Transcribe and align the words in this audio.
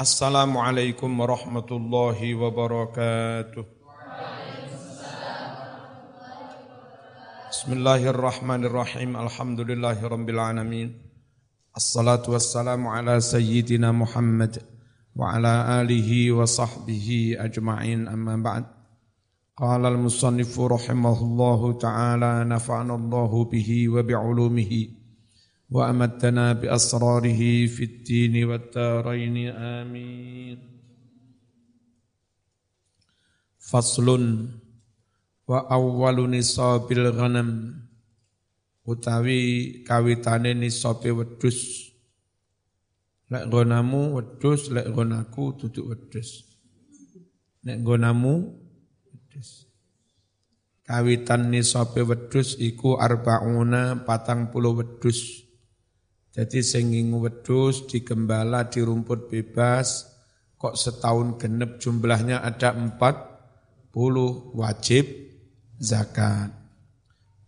السلام 0.00 0.58
عليكم 0.58 1.20
ورحمة 1.20 1.66
الله 1.70 2.34
وبركاته. 2.34 3.64
بسم 7.50 7.72
الله 7.72 8.10
الرحمن 8.10 8.64
الرحيم. 8.64 9.16
الحمد 9.16 9.60
لله 9.60 10.06
رب 10.06 10.28
العالمين. 10.28 11.00
الصلاة 11.76 12.24
والسلام 12.28 12.86
على 12.86 13.20
سيدنا 13.20 13.92
محمد 13.92 14.62
وعلى 15.16 15.80
آله 15.80 16.32
وصحبه 16.32 17.36
أجمعين. 17.38 18.08
أما 18.08 18.36
بعد 18.36 18.64
قال 19.56 19.86
المصنف 19.86 20.60
رحمه 20.60 21.18
الله 21.20 21.72
تعالى 21.72 22.44
نفعنا 22.44 22.94
الله 22.94 23.44
به 23.44 23.88
وبعلومه. 23.88 24.72
وأمتنا 25.71 26.53
بأسراره 26.53 27.41
في 27.67 27.83
الدين 27.83 28.43
والدارين 28.43 29.37
آمين 29.47 30.57
فصل 33.59 34.07
وأول 35.47 36.17
نصاب 36.37 36.91
الغنم 36.91 37.49
utawi 38.81 39.39
kawitane 39.85 40.57
nisabe 40.57 41.13
wedhus 41.13 41.93
lek 43.29 43.45
gonamu 43.45 44.17
wedhus 44.17 44.73
lek 44.73 44.89
gonaku 44.89 45.53
duduk 45.53 45.85
wedhus 45.93 46.49
nek 47.61 47.77
gonamu 47.85 48.57
wedhus 49.05 49.69
kawitan 50.81 51.53
nisabe 51.53 52.01
wedhus 52.01 52.57
iku 52.57 52.97
arbauna 52.97 54.01
patang 54.01 54.49
puluh 54.49 54.73
wedhus 54.73 55.44
jadi 56.36 56.60
singing 56.60 57.16
wedus 57.16 57.88
digembala 57.88 58.68
di 58.68 58.84
rumput 58.84 59.32
bebas, 59.32 60.04
kok 60.60 60.76
setahun 60.76 61.40
genep 61.40 61.80
jumlahnya 61.80 62.44
ada 62.44 62.76
empat 62.76 63.16
puluh 63.88 64.52
wajib 64.52 65.08
zakat. 65.80 66.52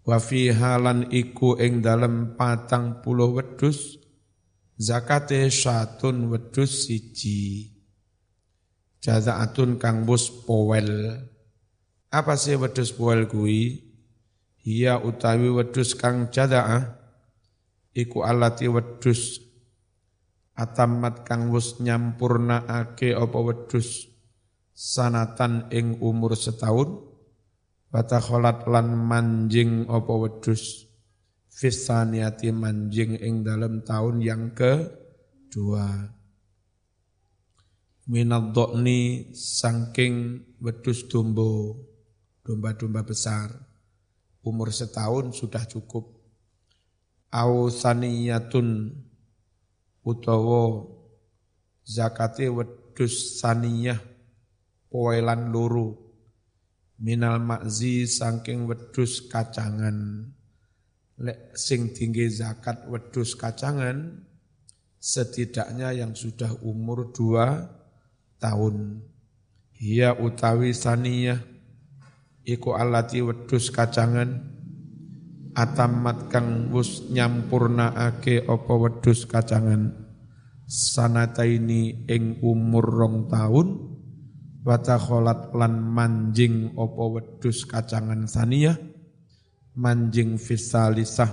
Wa 0.08 0.16
fi 0.16 0.48
halan 0.56 1.12
iku 1.12 1.60
ing 1.60 1.84
dalem 1.84 2.32
patang 2.32 3.04
puluh 3.04 3.36
wedus, 3.36 4.00
zakate 4.80 5.52
syatun 5.52 6.32
wedus 6.32 6.88
siji. 6.88 7.76
Jazaatun 9.04 9.76
kang 9.76 10.08
bus 10.08 10.32
powel. 10.48 11.22
Apa 12.08 12.40
sih 12.40 12.56
wedus 12.56 12.96
powel 12.96 13.28
kui? 13.28 13.84
Ia 14.64 14.96
utawi 14.96 15.52
wedus 15.52 15.92
kang 15.92 16.32
jadaah 16.32 16.97
iku 17.98 18.22
alati 18.22 18.70
wedus 18.70 19.42
atamat 20.54 21.26
kang 21.26 21.50
wus 21.50 21.82
nyampurnaake 21.82 23.10
apa 23.10 23.38
wedus 23.42 24.06
sanatan 24.78 25.66
ing 25.74 25.98
umur 25.98 26.38
setahun. 26.38 27.10
Batakholat 27.88 28.68
lan 28.68 29.00
manjing 29.00 29.88
apa 29.88 30.12
wedus 30.12 30.84
fisaniati 31.48 32.52
manjing 32.52 33.16
ing 33.16 33.40
dalam 33.40 33.80
tahun 33.80 34.20
yang 34.20 34.52
ke 34.52 34.92
dua 35.48 35.88
minad 38.12 38.52
dokni 38.52 39.32
sangking 39.32 40.44
wedus 40.60 41.08
dombo 41.08 41.80
domba-domba 42.44 43.00
besar. 43.08 43.56
Umur 44.44 44.68
setahun 44.68 45.32
sudah 45.32 45.64
cukup 45.64 46.17
au 47.28 47.68
saniyatun 47.68 48.96
utawa 50.04 50.88
zakate 51.84 52.48
wedus 52.48 53.40
saniyah 53.40 54.00
poelan 54.88 55.52
luru 55.52 55.96
minal 56.98 57.38
makzi 57.38 58.08
saking 58.08 58.66
wedus 58.66 59.24
kacangan. 59.28 60.28
Lek 61.18 61.58
sing 61.58 61.90
tinggi 61.90 62.30
zakat 62.30 62.86
wedus 62.86 63.34
kacangan 63.34 64.22
setidaknya 65.02 65.90
yang 65.94 66.14
sudah 66.14 66.62
umur 66.62 67.10
dua 67.10 67.66
tahun. 68.38 69.02
Ia 69.78 70.14
utawi 70.14 70.74
saniyah 70.74 71.42
iku 72.46 72.74
alati 72.74 73.22
wedus 73.22 73.70
kacangan 73.70 74.57
atamat 75.58 76.30
kang 76.30 76.70
wus 76.70 77.10
nyampurnaake 77.10 78.46
apa 78.46 78.72
wedhus 78.78 79.26
kacangan? 79.26 80.06
Sanataini 80.68 82.06
ing 82.06 82.38
umur 82.44 82.86
rong 82.86 83.26
taun 83.26 83.68
watakholat 84.62 85.50
lan 85.58 85.82
manjing 85.82 86.70
apa 86.78 87.02
wedhus 87.10 87.66
kacangan 87.66 88.30
saniyah? 88.30 88.78
Manjing 89.74 90.38
fisalisah 90.38 91.30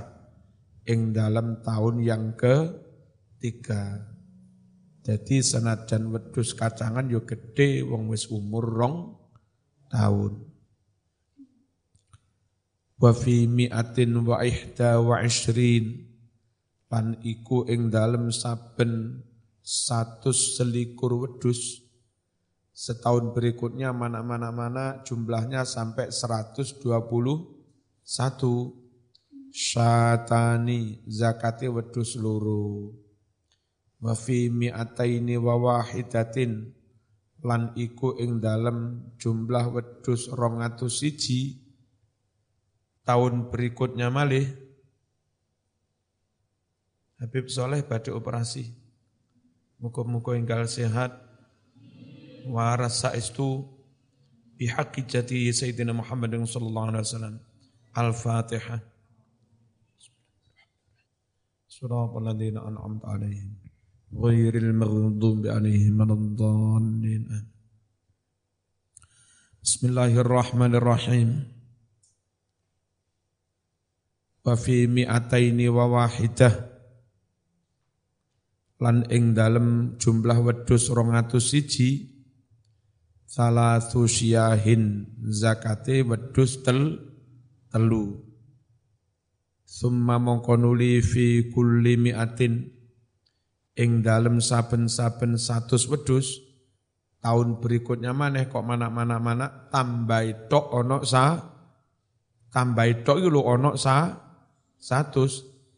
ing 0.89 1.13
dalam 1.13 1.61
tahun 1.61 2.01
yang 2.01 2.33
ke 2.33 2.73
tiga. 3.37 4.09
Jadi 5.05 5.45
senajan 5.45 6.09
wedhus 6.09 6.57
kacangan 6.57 7.05
yo 7.13 7.21
gede 7.29 7.85
wong 7.85 8.09
wis 8.09 8.25
umur 8.33 8.65
rong 8.65 8.97
tahun 9.93 10.54
wa 12.95 13.11
fi 13.11 13.47
mi'atin 13.47 14.15
wa 14.23 14.39
ihda 14.43 14.99
wa 15.03 15.19
ishrin. 15.23 16.07
Pan 16.85 17.17
iku 17.25 17.65
ing 17.67 17.89
dalem 17.89 18.29
saben 18.29 19.25
satu 19.65 20.29
selikur 20.29 21.17
wedus 21.17 21.81
setahun 22.69 23.33
berikutnya 23.33 23.89
mana-mana-mana 23.89 25.01
jumlahnya 25.01 25.65
sampai 25.65 26.13
121 26.13 26.85
syatani 29.49 31.01
zakati 31.09 31.71
wedus 31.71 32.19
luru 32.21 32.93
wa 33.97 34.13
fi 34.13 34.53
mi'ataini 34.53 35.35
wa 35.41 35.57
wahidatin. 35.57 36.71
Lan 37.45 37.77
iku 37.77 38.17
ing 38.17 38.41
dalem 38.41 39.09
jumlah 39.21 39.69
wedus 39.69 40.33
rong 40.33 40.65
siji 40.89 41.64
tahun 43.05 43.53
berikutnya 43.53 44.09
malih 44.09 44.49
Habib 47.21 47.47
Soleh 47.47 47.79
pada 47.85 48.11
operasi. 48.11 48.67
Muka-muka 49.79 50.35
inggal 50.35 50.67
sehat. 50.67 51.15
Waras 52.45 53.01
itu 53.15 53.63
bihaqi 54.59 55.07
jati 55.07 55.49
Sayyidina 55.49 55.95
Muhammad 55.95 56.35
sallallahu 56.35 56.91
alaihi 56.91 57.05
wasallam. 57.07 57.35
Al-Fatihah. 57.95 58.83
Surah 61.71 62.11
al-ladina 62.11 62.67
an'amta 62.67 63.15
alaihim. 63.15 63.55
Ghairil 64.11 64.75
maghdubi 64.75 65.47
alaihim 65.47 65.95
waladdallin. 66.03 67.25
Bismillahirrahmanirrahim 69.63 71.54
wa 74.45 74.53
fi 74.53 74.85
mi'ataini 74.85 75.65
wa 75.73 75.89
wahidah. 75.89 76.53
Lan 78.77 79.09
ing 79.09 79.33
dalem 79.33 79.97
jumlah 79.97 80.37
wedhus 80.45 80.93
200 80.93 81.41
siji 81.41 82.13
salatu 83.25 84.05
syahin 84.05 85.09
zakate 85.33 86.05
wedhus 86.05 86.61
tel 86.61 87.01
telu. 87.73 88.21
Summa 89.65 90.21
mongkonuli 90.21 91.01
fi 91.01 91.49
kulli 91.49 91.97
mi'atin 91.97 92.69
ing 93.75 94.05
dalem 94.05 94.39
saben-saben 94.39 95.41
satus 95.41 95.89
wedhus 95.89 96.39
tahun 97.19 97.57
berikutnya 97.57 98.13
maneh 98.13 98.45
kok 98.47 98.61
mana-mana-mana 98.61 99.73
tambah 99.73 100.47
tok 100.47 100.65
ono 100.69 101.01
sa 101.01 101.41
tambah 102.53 103.03
tok 103.03 103.17
iku 103.19 103.29
lho 103.33 103.41
ono 103.41 103.73
sa 103.75 104.24
satu 104.79 105.27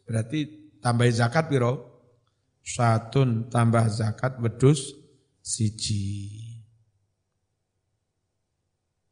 berarti 0.04 0.72
tambah 0.82 1.08
zakat 1.10 1.48
piro? 1.48 1.74
Satun 2.64 3.48
tambah 3.48 3.88
zakat 3.88 4.36
wedus 4.44 4.92
siji. 5.40 6.36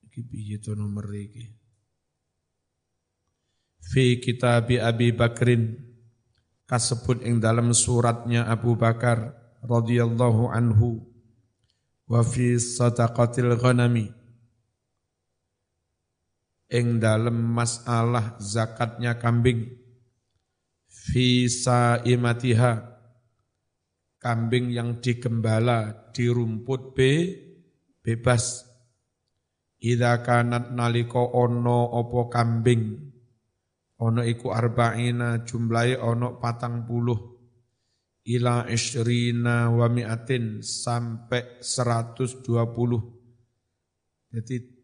Iki 0.04 0.20
piye 0.28 0.56
to 0.60 0.76
nomor 0.76 1.08
iki? 1.12 1.56
Fi 3.86 4.20
kitab 4.20 4.68
Abi 4.68 5.14
Bakrin 5.14 5.78
kasebut 6.66 7.22
ing 7.22 7.38
dalam 7.40 7.70
suratnya 7.72 8.44
Abu 8.50 8.74
Bakar 8.76 9.32
radhiyallahu 9.64 10.50
anhu 10.50 11.06
wa 12.10 12.20
fi 12.26 12.58
sadaqatil 12.58 13.56
ghanami 13.56 14.10
ing 16.70 16.98
dalam 17.02 17.34
masalah 17.34 18.38
zakatnya 18.38 19.18
kambing. 19.18 19.66
Fi 20.88 21.46
saimatiha. 21.46 22.94
Kambing 24.16 24.74
yang 24.74 24.98
digembala 24.98 26.10
di 26.10 26.26
rumput 26.26 26.96
B 26.96 26.98
bebas. 28.02 28.66
Ida 29.78 30.18
kanat 30.24 30.74
naliko 30.74 31.22
ono 31.36 31.94
opo 31.94 32.26
kambing? 32.26 32.82
Ono 34.02 34.20
iku 34.26 34.50
arba'ina 34.50 35.46
jumlahi 35.46 35.94
ono 36.00 36.42
patang 36.42 36.82
puluh. 36.82 37.38
Ila 38.26 38.66
isrina 38.66 39.70
wa 39.70 39.86
mi'atin 39.86 40.58
sampai 40.58 41.62
120 41.62 43.16
jadi 44.36 44.75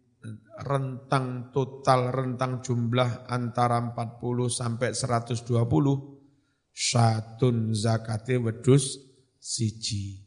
rentang 0.62 1.50
total 1.50 2.14
rentang 2.14 2.62
jumlah 2.62 3.26
antara 3.26 3.82
40 3.82 4.48
sampai 4.48 4.94
120 4.94 5.42
satun 6.70 7.74
zakate 7.74 8.38
wedus 8.38 8.96
siji. 9.42 10.22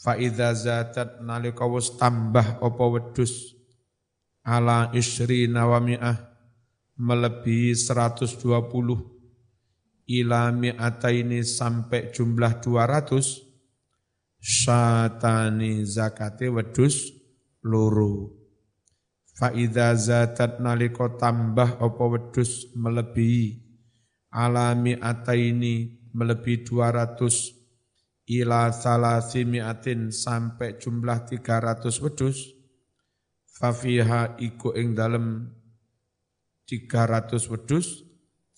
Fa 0.00 0.16
idza 0.16 0.54
zatat 0.56 1.20
nalika 1.20 1.68
wis 1.68 1.94
tambah 2.00 2.58
apa 2.58 2.84
wedus 2.88 3.54
ala 4.46 4.88
isri 4.96 5.44
nawami'ah 5.50 6.16
melebihi 6.96 7.76
120 7.76 8.48
ila 10.08 10.48
mi'ataini 10.50 11.44
sampai 11.44 12.08
jumlah 12.14 12.56
200 12.64 13.44
syatani 14.40 15.84
zakate 15.84 16.48
wedus 16.48 17.12
loro 17.66 18.37
Fa'idha 19.38 19.94
zatat 19.94 20.58
naliko 20.58 21.14
tambah 21.14 21.78
apa 21.78 22.04
wedus 22.10 22.66
melebihi. 22.74 23.62
Alami 24.34 24.98
ataini 24.98 25.94
melebihi 26.10 26.66
200 26.66 28.34
ila 28.34 28.74
salasi 28.74 29.46
mi'atin 29.46 30.10
sampai 30.10 30.82
jumlah 30.82 31.22
300 31.30 32.02
wedus 32.02 32.50
fafiha 33.46 34.42
iku 34.42 34.74
ing 34.74 34.98
dalem 34.98 35.54
300 36.66 37.38
wedus 37.48 38.02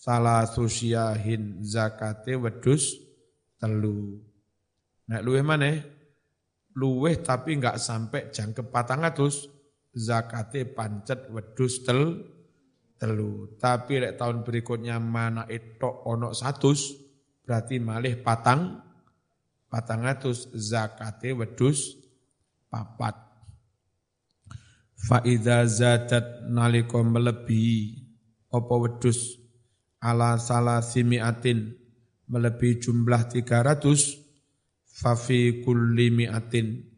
salah 0.00 0.49
susyahin 0.49 1.61
zakate 1.61 2.41
wedus 2.41 2.97
telu. 3.61 4.17
Nek 5.12 5.21
luweh 5.21 5.44
mana 5.44 5.77
luweh 6.73 7.21
tapi 7.21 7.61
enggak 7.61 7.77
sampai 7.77 8.32
jangkep 8.32 8.73
patang 8.73 9.05
atus 9.05 9.60
zakate 9.95 10.67
pancet 10.71 11.31
wedus 11.31 11.83
tel 11.83 12.23
telu. 13.01 13.57
Tapi 13.57 14.03
lek 14.03 14.17
tahun 14.21 14.45
berikutnya 14.45 15.01
mana 15.01 15.49
itu 15.49 15.87
ono 15.87 16.37
satus 16.37 16.95
berarti 17.47 17.81
malih 17.83 18.21
patang 18.21 18.79
patang 19.71 20.05
atus 20.05 20.53
zakate 20.53 21.33
wedus 21.33 21.97
papat. 22.69 23.17
Faida 25.01 25.65
zadat 25.65 26.45
naliko 26.53 27.01
melebihi 27.01 28.05
opo 28.53 28.85
wedus 28.85 29.41
ala 29.97 30.37
salah 30.37 30.85
simiatin 30.85 31.73
melebihi 32.29 32.85
jumlah 32.85 33.33
300 33.33 33.81
fafi 34.85 35.65
kulli 35.65 36.13
miatin 36.13 36.90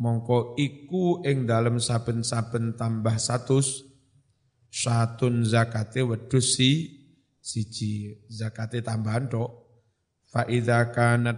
mongko 0.00 0.56
iku 0.56 1.20
ing 1.28 1.44
dalem 1.44 1.76
saben-saben 1.76 2.72
tambah 2.72 3.20
satus 3.20 3.84
satun 4.72 5.44
zakate 5.44 6.00
wedus 6.00 6.56
si 6.56 7.00
siji 7.36 8.24
zakate 8.32 8.80
tambahan 8.80 9.28
tok 9.28 9.50
fa 10.24 10.48
kanat 10.88 11.36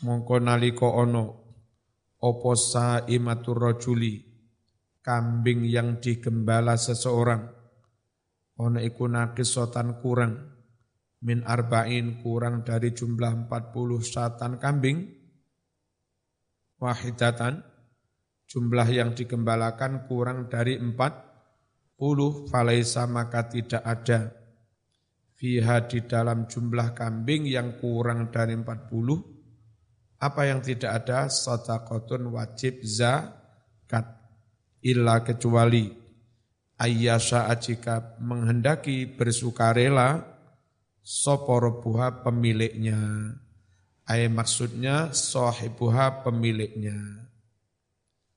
mongko 0.00 0.40
nalika 0.40 0.88
ana 0.88 1.28
apa 2.18 2.50
saimatur 2.56 3.60
rajuli 3.60 4.24
kambing 5.04 5.68
yang 5.68 6.00
digembala 6.00 6.80
seseorang 6.80 7.44
ana 8.56 8.80
iku 8.80 9.04
naqisotan 9.04 10.00
kurang 10.00 10.48
min 11.28 11.42
arba'in 11.42 12.22
kurang 12.24 12.64
dari 12.64 12.94
jumlah 12.94 13.50
40 13.50 14.00
satan 14.00 14.56
kambing 14.56 15.17
wahidatan, 16.78 17.62
jumlah 18.48 18.88
yang 18.88 19.12
digembalakan 19.12 20.08
kurang 20.08 20.48
dari 20.48 20.78
empat 20.78 21.12
puluh, 21.98 22.46
falaisa 22.46 23.04
maka 23.10 23.50
tidak 23.50 23.82
ada. 23.82 24.32
Fiha 25.38 25.86
di 25.86 26.02
dalam 26.02 26.50
jumlah 26.50 26.98
kambing 26.98 27.46
yang 27.46 27.78
kurang 27.78 28.34
dari 28.34 28.58
empat 28.58 28.90
puluh, 28.90 29.22
apa 30.18 30.50
yang 30.50 30.58
tidak 30.58 31.06
ada? 31.06 31.30
Sotakotun 31.30 32.34
wajib 32.34 32.82
zakat. 32.82 34.18
Illa 34.82 35.22
kecuali 35.26 35.90
ayyasa 36.78 37.50
jika 37.58 38.18
menghendaki 38.22 39.10
bersukarela 39.10 40.22
soporobuha 41.02 42.22
pemiliknya 42.22 42.98
Ay 44.08 44.32
maksudnya 44.32 45.12
sahibuha 45.12 46.24
pemiliknya. 46.24 46.96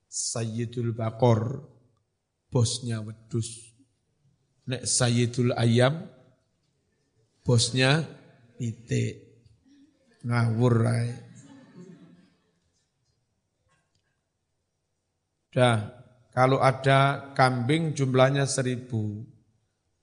Sayyidul 0.04 0.92
Bakor, 0.92 1.64
bosnya 2.52 3.00
wedus. 3.00 3.72
Nek 4.68 4.84
Sayyidul 4.84 5.56
Ayam, 5.56 6.04
bosnya 7.40 8.04
pitik. 8.60 9.32
Ngawur 10.28 10.76
ay. 10.84 11.08
Dah, 15.56 15.88
kalau 16.36 16.60
ada 16.60 17.32
kambing 17.32 17.96
jumlahnya 17.96 18.44
seribu, 18.44 19.24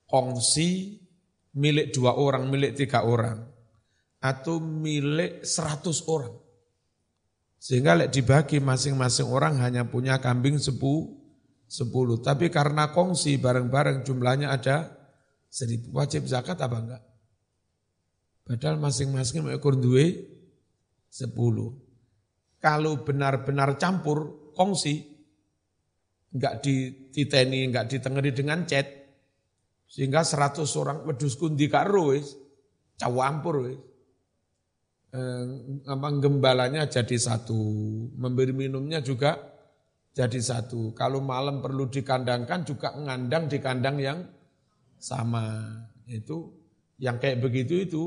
kongsi 0.10 0.98
milik 1.54 1.94
dua 1.94 2.18
orang, 2.18 2.50
milik 2.50 2.74
tiga 2.74 3.06
orang 3.06 3.49
atau 4.20 4.60
milik 4.60 5.48
100 5.48 6.12
orang. 6.12 6.36
Sehingga 7.60 7.96
lek 7.96 8.12
dibagi 8.16 8.64
masing-masing 8.64 9.28
orang 9.28 9.60
hanya 9.60 9.88
punya 9.88 10.20
kambing 10.20 10.60
sepu, 10.60 11.20
10. 11.68 12.24
Tapi 12.24 12.48
karena 12.48 12.92
kongsi 12.92 13.36
bareng-bareng 13.40 14.04
jumlahnya 14.08 14.52
ada 14.52 14.96
seribu. 15.52 15.92
Wajib 15.96 16.28
zakat 16.28 16.56
apa 16.60 16.78
enggak? 16.80 17.04
Padahal 18.48 18.80
masing-masing 18.80 19.44
ekor 19.52 19.76
duwe 19.76 20.24
10. 21.12 21.36
Kalau 22.60 22.94
benar-benar 23.04 23.80
campur 23.80 24.52
kongsi, 24.56 25.04
enggak 26.36 26.64
dititeni, 26.64 27.68
enggak 27.72 27.92
ditengeri 27.92 28.32
dengan 28.36 28.64
cet, 28.68 28.88
sehingga 29.88 30.24
100 30.28 30.64
orang 30.80 31.08
wedus 31.08 31.40
kundi 31.40 31.72
karo 31.72 32.16
wis, 32.16 32.36
cawampur 33.00 33.68
wis 33.68 33.89
apa, 35.90 36.08
gembalanya 36.22 36.86
jadi 36.86 37.18
satu, 37.18 37.58
memberi 38.14 38.54
minumnya 38.54 39.02
juga 39.02 39.38
jadi 40.14 40.38
satu. 40.38 40.94
Kalau 40.94 41.22
malam 41.22 41.62
perlu 41.62 41.90
dikandangkan 41.90 42.66
juga 42.66 42.94
ngandang 42.94 43.50
di 43.50 43.58
kandang 43.58 43.98
yang 43.98 44.20
sama. 45.02 45.66
Itu 46.06 46.54
yang 47.02 47.18
kayak 47.18 47.42
begitu 47.42 47.86
itu 47.90 48.04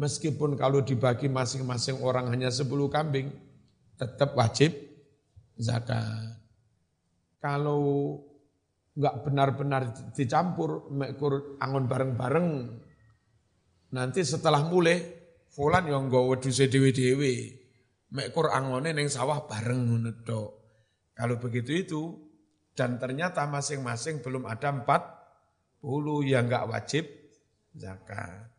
meskipun 0.00 0.56
kalau 0.56 0.80
dibagi 0.80 1.28
masing-masing 1.28 2.00
orang 2.00 2.32
hanya 2.32 2.48
10 2.48 2.68
kambing 2.88 3.28
tetap 4.00 4.32
wajib 4.32 4.72
zakat. 5.60 6.40
Kalau 7.40 8.16
nggak 8.96 9.16
benar-benar 9.24 9.82
dicampur, 10.12 10.88
mekur 10.92 11.56
angon 11.60 11.88
bareng-bareng, 11.88 12.48
nanti 13.96 14.20
setelah 14.24 14.64
mulai 14.68 15.19
Fulan 15.50 15.90
yang 15.90 16.06
nggawa 16.06 16.38
wedhuse 16.38 16.70
dhewe-dhewe. 16.70 17.58
Mek 18.10 18.34
angone 18.34 18.90
ning 18.90 19.06
sawah 19.06 19.46
bareng 19.46 19.86
ngono 19.86 20.10
Kalau 21.14 21.36
begitu 21.38 21.74
itu 21.74 22.02
dan 22.74 22.98
ternyata 22.98 23.46
masing-masing 23.46 24.22
belum 24.24 24.46
ada 24.46 24.70
empat 24.70 25.02
puluh 25.82 26.22
yang 26.26 26.46
enggak 26.46 26.66
wajib 26.70 27.04
zakat. 27.74 28.50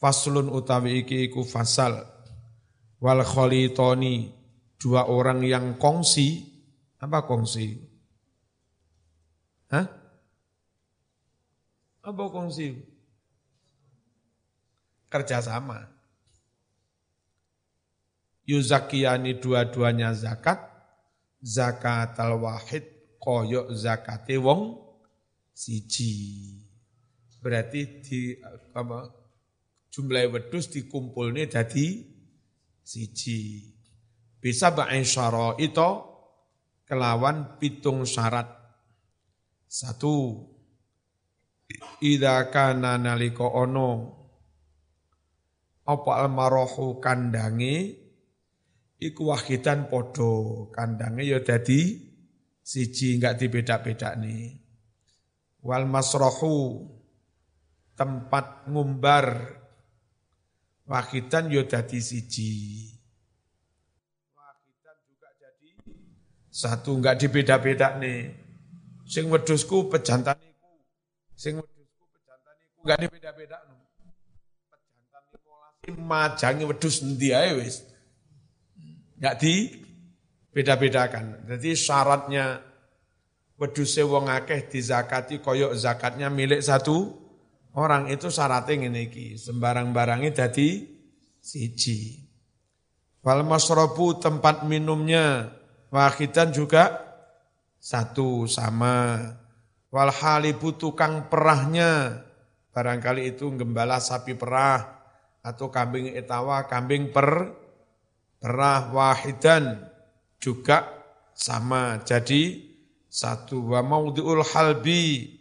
Faslun 0.00 0.48
utawi 0.48 1.04
iki 1.04 1.28
iku 1.28 1.44
fasal 1.44 2.00
wal 3.04 3.20
kholitoni 3.20 4.32
dua 4.80 5.06
orang 5.06 5.44
yang 5.44 5.76
kongsi 5.76 6.50
apa 7.00 7.24
kongsi? 7.24 7.80
Hah? 9.72 9.86
Apa 12.00 12.24
kongsi? 12.32 12.89
Kerjasama. 15.10 15.90
Yuzakiyani 18.46 19.36
dua-duanya 19.42 20.14
zakat, 20.14 20.58
zakat 21.42 22.16
al-wahid 22.18 23.16
koyok 23.20 23.74
zakate 23.74 24.40
wong 24.40 24.80
siji. 25.52 26.14
Berarti 27.40 27.80
di 28.00 28.20
apa, 28.72 29.10
jumlah 29.92 30.30
wedus 30.32 30.72
dikumpulnya 30.72 31.50
jadi 31.50 31.86
siji. 32.80 33.70
Bisa 34.40 34.72
bae 34.72 35.04
itu 35.60 35.90
kelawan 36.88 37.60
pitung 37.60 38.08
syarat. 38.08 38.48
Satu, 39.70 40.42
Ida 42.02 42.50
kana 42.50 42.98
naliko 42.98 43.46
ono 43.46 44.19
apa 45.90 46.22
almarohu 46.22 47.02
kandangi 47.02 47.98
iku 49.02 49.34
wahidan 49.34 49.90
podo 49.90 50.68
kandangi 50.70 51.34
ya 51.34 51.42
dadi 51.42 51.98
siji 52.60 53.18
enggak 53.18 53.42
dibeda-beda 53.42 54.14
nih. 54.14 54.54
Wal 55.66 55.84
masrohu 55.90 56.86
tempat 57.98 58.70
ngumbar 58.70 59.58
wahidan 60.86 61.50
ya 61.50 61.66
dadi 61.66 61.98
siji. 61.98 62.52
Wahidan 64.36 64.96
juga 65.10 65.28
jadi 65.34 65.70
satu 66.52 67.00
enggak 67.02 67.18
dibeda-beda 67.18 67.98
nih. 67.98 68.30
Sing 69.10 69.26
wedusku 69.26 69.90
pejantan 69.90 70.38
iku. 70.38 70.70
Sing 71.34 71.58
wedusku 71.58 72.04
pejantan 72.14 72.54
iku 72.62 72.78
enggak 72.86 72.98
dibeda-beda 73.02 73.69
majangi 75.94 76.66
wedus 76.66 77.02
endi 77.02 77.34
ae 77.34 77.58
wis. 77.58 77.86
Enggak 79.18 79.34
di 79.42 79.54
beda-bedakan. 80.50 81.46
Jadi 81.46 81.70
syaratnya 81.76 82.62
weduse 83.60 84.02
wong 84.06 84.30
akeh 84.30 84.66
dizakati 84.70 85.42
koyok 85.42 85.76
zakatnya 85.76 86.32
milik 86.32 86.64
satu 86.64 87.20
Orang 87.70 88.10
itu 88.10 88.26
syaratnya 88.34 88.82
ngene 88.82 89.06
iki, 89.06 89.38
sembarang 89.38 89.94
barangnya 89.94 90.34
dadi 90.34 90.90
siji. 91.38 92.18
Wal 93.22 93.46
masrobu 93.46 94.18
tempat 94.18 94.66
minumnya 94.66 95.54
wahidan 95.94 96.50
juga 96.50 96.98
satu 97.78 98.50
sama. 98.50 99.22
Wal 99.94 100.10
halibu 100.10 100.74
tukang 100.74 101.30
perahnya 101.30 102.22
barangkali 102.74 103.34
itu 103.34 103.50
gembala 103.54 104.02
sapi 104.02 104.34
perah 104.34 104.99
atau 105.40 105.72
kambing 105.72 106.12
etawa, 106.12 106.68
kambing 106.68 107.12
per 107.12 107.56
perah 108.40 108.88
wahidan 108.92 109.84
juga 110.40 110.88
sama. 111.36 112.00
Jadi 112.04 112.70
satu 113.10 113.74
wa 113.74 113.80
maudhi'ul 113.84 114.44
halbi 114.44 115.36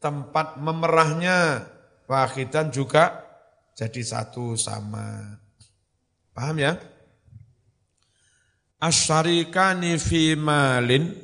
tempat 0.00 0.60
memerahnya 0.60 1.64
wahidan 2.08 2.72
juga 2.72 3.24
jadi 3.76 4.00
satu 4.00 4.56
sama. 4.56 5.36
Paham 6.32 6.56
ya? 6.60 6.76
Asyarikani 8.76 9.96
fi 9.96 10.36
malin 10.36 11.16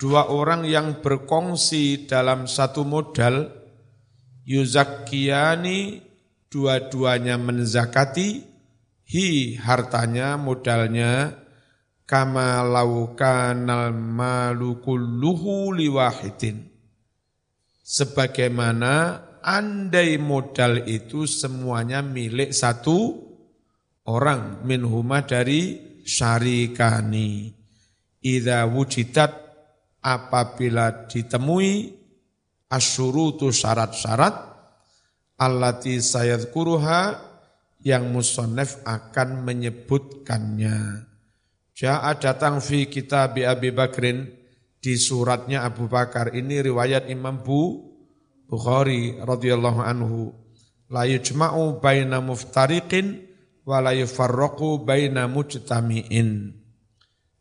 dua 0.00 0.32
orang 0.32 0.64
yang 0.64 1.04
berkongsi 1.04 2.08
dalam 2.08 2.48
satu 2.48 2.82
modal 2.82 3.52
yuzakkiyani 4.48 6.11
dua-duanya 6.52 7.40
menzakati 7.40 8.44
hi 9.08 9.56
hartanya 9.56 10.36
modalnya 10.36 11.32
kama 12.04 12.60
laukanal 12.60 13.96
malu 13.96 14.84
kulluhu 14.84 15.72
liwahidin. 15.72 16.68
Sebagaimana 17.80 19.24
andai 19.40 20.20
modal 20.20 20.84
itu 20.84 21.24
semuanya 21.24 22.04
milik 22.04 22.52
satu 22.52 23.16
orang 24.04 24.60
minhuma 24.68 25.24
dari 25.24 25.80
syarikani. 26.04 27.48
Idza 28.22 28.68
wujidat 28.68 29.32
apabila 30.04 31.08
ditemui 31.08 31.90
asyurutu 32.70 33.50
syarat-syarat 33.50 34.51
allati 35.42 35.98
sayadkuruha 35.98 37.18
yang 37.82 38.14
musonef 38.14 38.78
akan 38.86 39.42
menyebutkannya. 39.42 41.10
Ja'a 41.74 42.14
datang 42.14 42.62
fi 42.62 42.86
kitab 42.86 43.34
Abi 43.42 43.74
Bakrin 43.74 44.30
di 44.78 44.94
suratnya 44.94 45.66
Abu 45.66 45.90
Bakar. 45.90 46.30
Ini 46.30 46.62
riwayat 46.62 47.10
Imam 47.10 47.42
Bu 47.42 47.90
Bukhari 48.46 49.18
radhiyallahu 49.18 49.80
anhu. 49.82 50.30
La 50.92 51.08
yujma'u 51.08 51.80
baina 51.80 52.20
muftariqin 52.20 53.24
wa 53.64 53.80
la 53.80 53.96
yufarraqu 53.96 54.84
baina 54.84 55.26
mujtami'in. 55.26 56.52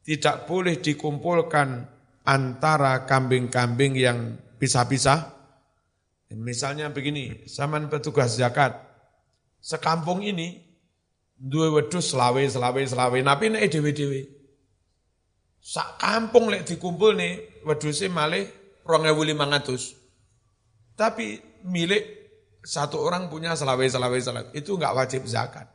Tidak 0.02 0.50
boleh 0.50 0.80
dikumpulkan 0.82 1.86
antara 2.26 3.06
kambing-kambing 3.06 3.94
yang 4.00 4.40
pisah-pisah 4.58 5.41
misalnya 6.36 6.92
begini 6.92 7.48
zaman 7.48 7.92
petugas 7.92 8.40
zakat 8.40 8.76
sekampung 9.60 10.24
ini 10.24 10.64
dua 11.36 11.74
wedus 11.74 12.14
selawe 12.14 12.44
selawe 12.46 12.82
selawe 12.84 13.18
napi 13.20 13.52
nek 13.52 13.68
dhewe-dhewe 13.68 14.42
Sak 15.62 16.02
kampung 16.02 16.50
lek 16.50 16.66
dikumpul 16.66 17.14
nih, 17.14 17.62
weduse 17.70 18.10
malih 18.10 18.50
2500. 18.82 20.98
Tapi 20.98 21.38
milik 21.70 22.02
satu 22.66 22.98
orang 22.98 23.30
punya 23.30 23.54
selawe 23.54 23.86
selawe 23.86 24.18
selawe 24.18 24.50
itu 24.58 24.74
enggak 24.74 24.98
wajib 24.98 25.22
zakat. 25.30 25.70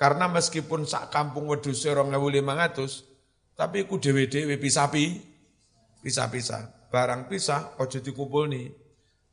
Karena 0.00 0.32
meskipun 0.32 0.88
sak 0.88 1.12
kampung 1.12 1.44
weduse 1.52 1.92
2500, 1.92 3.04
tapi 3.52 3.84
ku 3.84 4.00
dewe-dewe 4.00 4.56
pisah-pi, 4.56 5.28
pisah-pisah. 6.00 6.88
Barang 6.88 7.28
pisah 7.28 7.76
ojo 7.76 8.00
dikumpul 8.00 8.48
nih. 8.48 8.79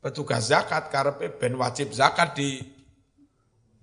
Petugas 0.08 0.48
zakat 0.48 0.88
karepe 0.88 1.28
ben 1.36 1.52
wajib 1.60 1.92
zakat 1.92 2.32
di 2.32 2.64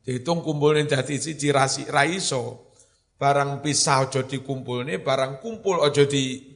dihitung 0.01 0.41
kumpulnya 0.41 0.97
dadi 0.97 1.21
siji 1.21 1.53
rasi 1.53 1.85
raiso 1.85 2.65
barang 3.15 3.63
pisah 3.63 4.07
ojo 4.07 4.27
dikumpul 4.27 4.83
nih, 4.83 4.99
barang 4.99 5.39
kumpul 5.39 5.79
ojo 5.79 6.03
di 6.07 6.55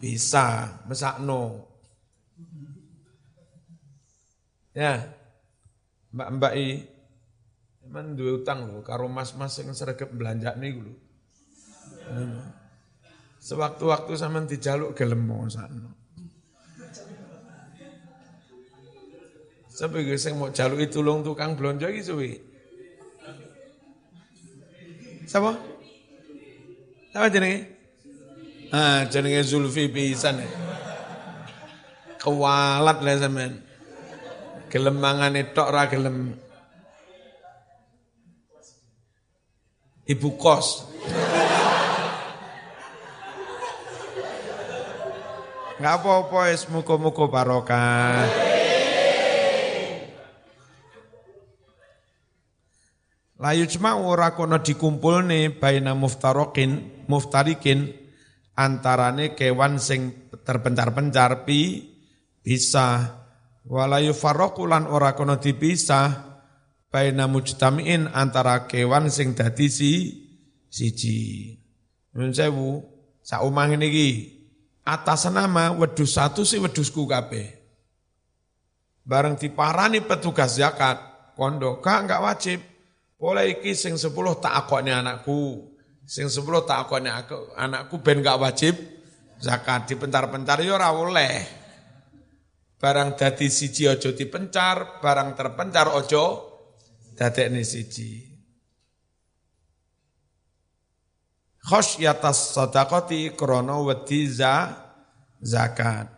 bisa, 0.00 0.80
mesakno. 0.88 1.70
Ya, 4.74 5.06
Mbak 6.10 6.28
Mbak 6.34 6.54
I, 6.58 6.68
emang 7.86 8.18
dua 8.18 8.42
utang 8.42 8.66
loh, 8.66 8.82
karo 8.82 9.06
mas-mas 9.06 9.54
yang 9.62 9.70
sergap 9.70 10.10
belanja 10.10 10.58
nih 10.58 10.70
dulu. 10.74 10.94
Sewaktu-waktu 13.38 14.12
sama 14.18 14.42
dijaluk 14.48 14.98
gelem 14.98 15.22
mau 15.22 15.46
sakno. 15.46 16.03
Sampai 19.74 20.06
gue 20.06 20.14
mau 20.38 20.54
jaluk 20.54 20.86
itu 20.86 21.02
long 21.02 21.26
tukang 21.26 21.58
belanja 21.58 21.90
gitu, 21.90 22.14
Siapa? 25.26 25.50
Apa 27.10 27.26
jenenge? 27.26 27.74
Ah, 28.70 29.02
jenenge 29.10 29.42
Zulfi 29.42 29.90
pisan. 29.90 30.38
Kewalat 32.22 33.02
lah 33.02 33.18
sampean. 33.18 33.66
Gelem 34.70 34.94
mangane 34.94 35.42
tok 35.50 35.68
ra 35.74 35.90
gelem. 35.90 36.38
Ibu 40.06 40.28
kos. 40.38 40.86
Enggak 45.82 45.94
apa-apa, 45.98 46.54
muka-muka 46.70 47.26
barokah. 47.26 48.53
Layu 53.44 53.68
cuma 53.68 54.00
ora 54.00 54.32
kono 54.32 54.56
nih 54.56 55.60
baina 55.60 55.92
muftarokin, 55.92 57.04
muftarikin 57.12 57.92
antarane 58.56 59.36
kewan 59.36 59.76
sing 59.76 60.32
terpencar-pencar 60.48 61.44
pi 61.44 61.92
bisa 62.40 63.20
walayu 63.68 64.16
farokulan 64.16 64.88
ora 64.88 65.12
kono 65.12 65.36
dipisah 65.36 66.40
baina 66.88 67.28
mujtamiin 67.28 68.08
antara 68.16 68.64
kewan 68.64 69.12
sing 69.12 69.36
dadi 69.36 69.68
si 69.68 69.92
siji. 70.72 71.52
Nun 72.16 72.32
sewu 72.32 72.80
saumah 73.20 73.68
ini 73.68 73.88
ki 73.92 74.08
atas 74.88 75.28
nama 75.28 75.68
wedus 75.76 76.16
satu 76.16 76.48
si 76.48 76.56
wedusku 76.56 77.04
kabeh. 77.04 77.60
Bareng 79.04 79.36
diparani 79.36 80.00
petugas 80.00 80.56
zakat, 80.56 80.96
kondo 81.36 81.84
kak 81.84 82.08
enggak 82.08 82.24
wajib 82.24 82.60
boleh 83.24 83.56
iki 83.56 83.72
sing 83.72 83.96
sepuluh 83.96 84.36
tak 84.36 84.52
akokne 84.52 84.92
anakku. 84.92 85.72
Sing 86.04 86.28
sepuluh 86.28 86.68
tak 86.68 86.84
akokne 86.84 87.08
aku, 87.08 87.56
anakku 87.56 87.96
ben 88.04 88.20
gak 88.20 88.36
wajib 88.36 88.76
zakat 89.40 89.88
dipentar-pentar 89.88 90.60
ya 90.60 90.76
ora 90.76 90.92
oleh. 90.92 91.40
Barang 92.76 93.16
dadi 93.16 93.48
siji 93.48 93.88
ojo 93.88 94.12
dipencar, 94.12 95.00
barang 95.00 95.32
terpencar 95.32 95.88
ojo 95.96 96.52
dadekne 97.16 97.64
siji 97.64 98.34
khosyatas 101.64 102.52
sadaqati 102.52 103.32
krana 103.32 103.80
wedi 103.80 104.28
zakat 105.40 106.12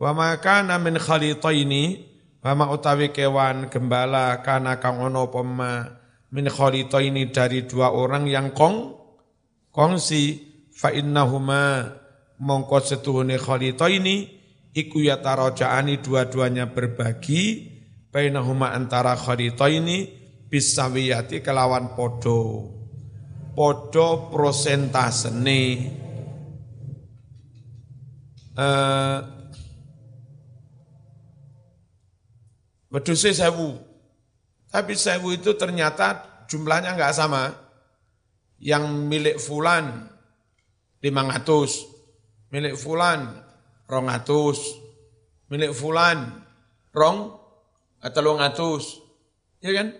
wa 0.00 0.10
makana 0.10 0.82
min 0.82 0.98
khalitaini 0.98 2.10
wa 2.42 2.52
ma 2.58 2.66
utawi 2.74 3.14
kewan 3.14 3.70
gembala 3.70 4.42
kana 4.42 4.82
kang 4.82 4.98
ono 4.98 5.30
pema 5.30 5.99
min 6.30 6.46
khalitaini 6.46 7.30
dari 7.34 7.66
dua 7.66 7.90
orang 7.90 8.26
yang 8.30 8.54
kong 8.54 8.94
kongsi 9.74 10.38
fa 10.70 10.94
innahuma 10.94 11.90
mongko 12.38 12.78
setuhune 12.80 13.36
khalitaini 13.36 14.16
iku 14.74 15.02
ya 15.02 15.18
tarajaani 15.18 15.98
dua-duanya 15.98 16.70
berbagi 16.70 17.68
bainahuma 18.14 18.74
antara 18.74 19.14
kharitaini 19.18 20.20
bisawiyati 20.50 21.42
kelawan 21.42 21.94
podo. 21.94 22.74
Podo 23.54 24.30
prosentasene. 24.30 25.62
Eh 28.58 29.18
wedhuse 32.90 33.30
sewu 33.34 33.78
tapi 34.70 34.94
sewu 34.94 35.34
itu 35.34 35.54
ternyata 35.58 36.46
jumlahnya 36.46 36.94
enggak 36.94 37.14
sama 37.14 37.52
yang 38.62 38.86
milik 39.10 39.36
fulan 39.36 40.08
500 41.02 41.90
milik 42.50 42.74
fulan 42.74 43.50
rong 43.90 44.06
atus, 44.06 44.78
milik 45.50 45.74
fulan, 45.74 46.46
rong 46.94 47.34
telung 48.14 48.38
atus, 48.38 49.02
ya 49.58 49.74
kan? 49.74 49.98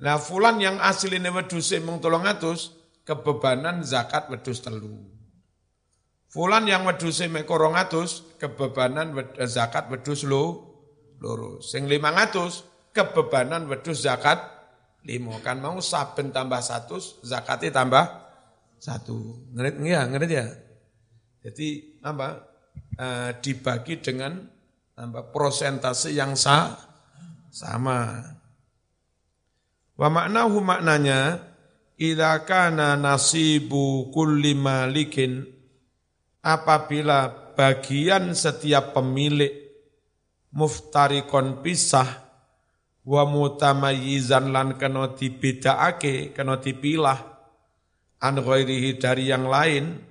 Nah 0.00 0.16
fulan 0.16 0.56
yang 0.56 0.80
asli 0.80 1.20
ini 1.20 1.28
wedus 1.28 1.76
mung 1.84 2.00
telung 2.00 2.24
atus, 2.24 2.72
kebebanan 3.04 3.84
zakat 3.84 4.32
wedus 4.32 4.64
telu. 4.64 5.04
Fulan 6.32 6.64
yang 6.64 6.88
wedus 6.88 7.20
mek 7.28 7.44
rong 7.44 7.76
atus, 7.76 8.24
kebebanan 8.40 9.12
zakat 9.44 9.92
wedus 9.92 10.24
lo, 10.24 10.72
loro. 11.20 11.60
Sing 11.60 11.84
lima 11.84 12.16
atus, 12.16 12.64
kebebanan 12.92 13.66
wedus 13.70 14.04
zakat 14.04 14.38
limo. 15.06 15.38
Kan 15.40 15.62
mau 15.62 15.78
saben 15.80 16.30
tambah 16.34 16.60
satu, 16.60 17.00
zakatnya 17.24 17.70
tambah 17.72 18.04
satu. 18.76 19.48
Ngerti 19.54 19.86
ya, 19.86 20.02
ngerti 20.06 20.34
ya? 20.34 20.46
Jadi 21.40 21.68
apa? 22.04 22.50
uh, 23.00 23.30
dibagi 23.40 24.00
dengan 24.00 24.40
apa, 24.96 25.20
prosentase 25.32 26.12
yang 26.12 26.36
sa, 26.36 26.76
sama. 27.48 28.20
Wa 29.96 30.08
maknahu 30.08 30.64
maknanya 30.64 31.40
idza 32.00 32.44
kana 32.48 32.96
nasibu 32.96 34.08
kulli 34.08 34.56
malikin 34.56 35.44
apabila 36.40 37.52
bagian 37.52 38.32
setiap 38.32 38.96
pemilik 38.96 39.52
muftarikon 40.56 41.60
pisah 41.60 42.29
wa 43.06 43.22
mutamayyizan 43.24 44.52
lan 44.52 44.76
kena 44.76 45.16
dibedaake 45.16 46.36
kena 46.36 46.60
dipilah 46.60 47.20
an 48.20 48.34
ghairihi 48.40 49.00
dari 49.00 49.32
yang 49.32 49.48
lain 49.48 50.10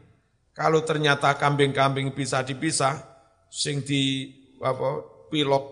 kalau 0.60 0.84
ternyata 0.84 1.40
kambing-kambing 1.40 2.12
bisa 2.12 2.44
dipisah, 2.44 3.00
sing 3.48 3.80
di 3.80 4.28
apa, 4.60 5.08
pilok 5.32 5.66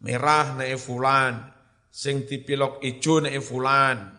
merah 0.00 0.56
naik 0.56 0.80
fulan, 0.80 1.44
sing 1.92 2.24
di 2.24 2.40
pilok 2.40 2.80
hijau 2.80 3.20
naik 3.20 3.44
fulan. 3.44 4.16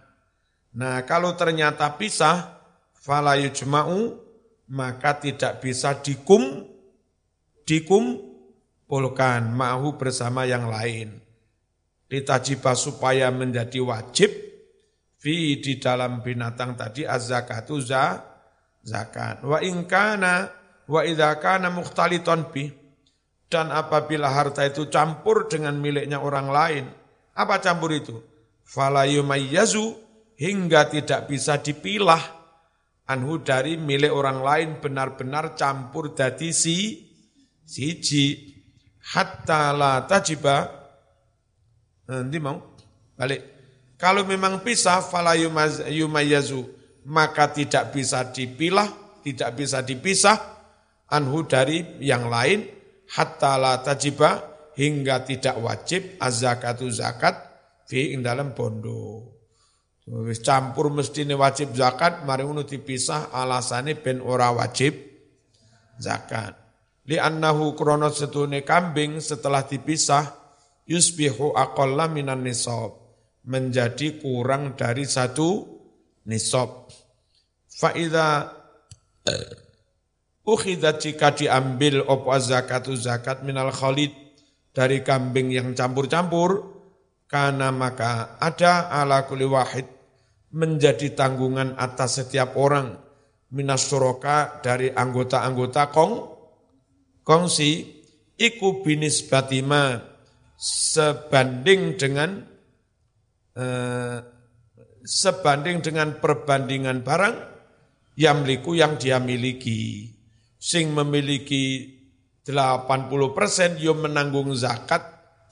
Nah 0.77 1.01
kalau 1.09 1.33
ternyata 1.33 1.89
pisah, 1.97 2.61
fala 2.93 3.33
yujma'u, 3.41 4.13
maka 4.69 5.17
tidak 5.17 5.57
bisa 5.57 5.97
dikum, 5.97 6.69
dikum 7.65 8.13
polkan 8.85 9.49
ma'hu 9.57 9.97
bersama 9.97 10.45
yang 10.45 10.69
lain. 10.69 11.17
Ditajibah 12.09 12.73
supaya 12.73 13.29
menjadi 13.29 13.77
wajib, 13.85 14.33
fi 15.21 15.61
di 15.61 15.77
dalam 15.77 16.25
binatang 16.25 16.73
tadi 16.73 17.05
az-zakatu 17.05 17.77
zakat. 18.81 19.45
Wa 19.45 19.61
ingkana 19.61 20.49
wa 20.89 21.05
idza 21.05 21.37
kana 21.37 21.69
mukhtaliton 21.69 22.49
bi 22.49 22.65
dan 23.45 23.69
apabila 23.69 24.29
harta 24.29 24.65
itu 24.65 24.89
campur 24.89 25.45
dengan 25.45 25.77
miliknya 25.77 26.17
orang 26.17 26.47
lain, 26.49 26.85
apa 27.37 27.61
campur 27.61 27.93
itu? 27.93 28.17
Fala 28.65 29.05
yumayyazu 29.05 29.97
hingga 30.37 30.89
tidak 30.89 31.29
bisa 31.29 31.57
dipilah 31.57 32.21
anhu 33.09 33.41
dari 33.41 33.75
milik 33.75 34.13
orang 34.13 34.39
lain 34.45 34.69
benar-benar 34.77 35.57
campur 35.57 36.13
dadi 36.13 36.53
si 36.53 37.09
siji 37.65 38.53
hatta 39.17 39.73
la 39.73 40.05
tajiba 40.05 40.78
nanti 42.09 42.41
mau 42.41 42.57
balik 43.13 43.59
kalau 43.99 44.23
memang 44.25 44.63
pisah 44.65 45.03
fala 45.03 45.35
yumayyazu 45.91 46.79
maka 47.07 47.51
tidak 47.51 47.91
bisa 47.91 48.23
dipilah, 48.31 48.87
tidak 49.25 49.59
bisa 49.59 49.83
dipisah 49.83 50.37
anhu 51.11 51.43
dari 51.43 51.99
yang 51.99 52.31
lain 52.31 52.63
hatta 53.11 53.59
la 53.59 53.83
tajiba 53.83 54.39
hingga 54.79 55.27
tidak 55.27 55.59
wajib 55.59 56.15
az-zakatu 56.15 56.87
zakat 56.87 57.35
fi 57.91 58.15
ing 58.15 58.23
dalam 58.23 58.55
bondo. 58.55 59.35
Campur 60.41 60.89
mesti 60.89 61.21
ini 61.21 61.37
wajib 61.37 61.77
zakat, 61.77 62.25
mari 62.25 62.41
ngono 62.41 62.65
dipisah 62.65 63.29
alasane 63.29 63.93
ben 63.93 64.23
ora 64.25 64.49
wajib 64.49 64.95
zakat. 66.01 66.57
Li 67.05 67.19
annahu 67.19 67.77
krono 67.77 68.09
setune 68.09 68.65
kambing 68.65 69.21
setelah 69.21 69.61
dipisah 69.67 70.48
yusbihu 70.89 71.53
aqalla 71.53 72.09
minan 72.09 72.41
nisab 72.41 72.97
menjadi 73.45 74.17
kurang 74.17 74.73
dari 74.73 75.05
satu 75.05 75.63
nisab. 76.25 76.89
Fa'idha 77.69 78.49
ukhidat 80.43 80.97
jika 80.99 81.37
diambil 81.37 82.01
opo 82.03 82.33
zakatu 82.41 82.97
zakat 82.97 83.45
minal 83.45 83.69
khalid 83.69 84.11
dari 84.73 85.05
kambing 85.05 85.53
yang 85.53 85.77
campur-campur, 85.77 86.81
karena 87.29 87.69
maka 87.69 88.41
ada 88.41 88.89
ala 88.89 89.29
kuli 89.29 89.45
wahid 89.45 89.85
menjadi 90.49 91.13
tanggungan 91.13 91.77
atas 91.77 92.25
setiap 92.25 92.57
orang 92.57 92.97
minas 93.53 93.85
suroka 93.85 94.61
dari 94.65 94.89
anggota-anggota 94.89 95.93
kong 95.93 96.13
kongsi 97.21 98.01
iku 98.33 98.81
binis 98.81 99.29
batima 99.29 100.01
sebanding 100.59 101.95
dengan 101.95 102.43
eh, 103.55 104.19
sebanding 105.07 105.79
dengan 105.79 106.19
perbandingan 106.19 106.99
barang 106.99 107.35
yamliku 108.19 108.75
yang 108.75 108.99
dia 108.99 109.23
miliki. 109.23 110.11
Sing 110.59 110.91
memiliki 110.91 111.95
80 112.43 113.07
persen, 113.31 113.79
yo 113.79 113.95
menanggung 113.95 114.51
zakat 114.51 115.01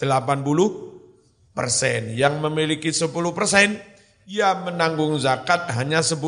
80 0.03 1.55
persen. 1.55 2.11
Yang 2.11 2.43
memiliki 2.43 2.91
10 2.91 3.07
persen, 3.31 3.79
ya 4.27 4.51
menanggung 4.59 5.15
zakat 5.15 5.71
hanya 5.79 6.03
10 6.03 6.19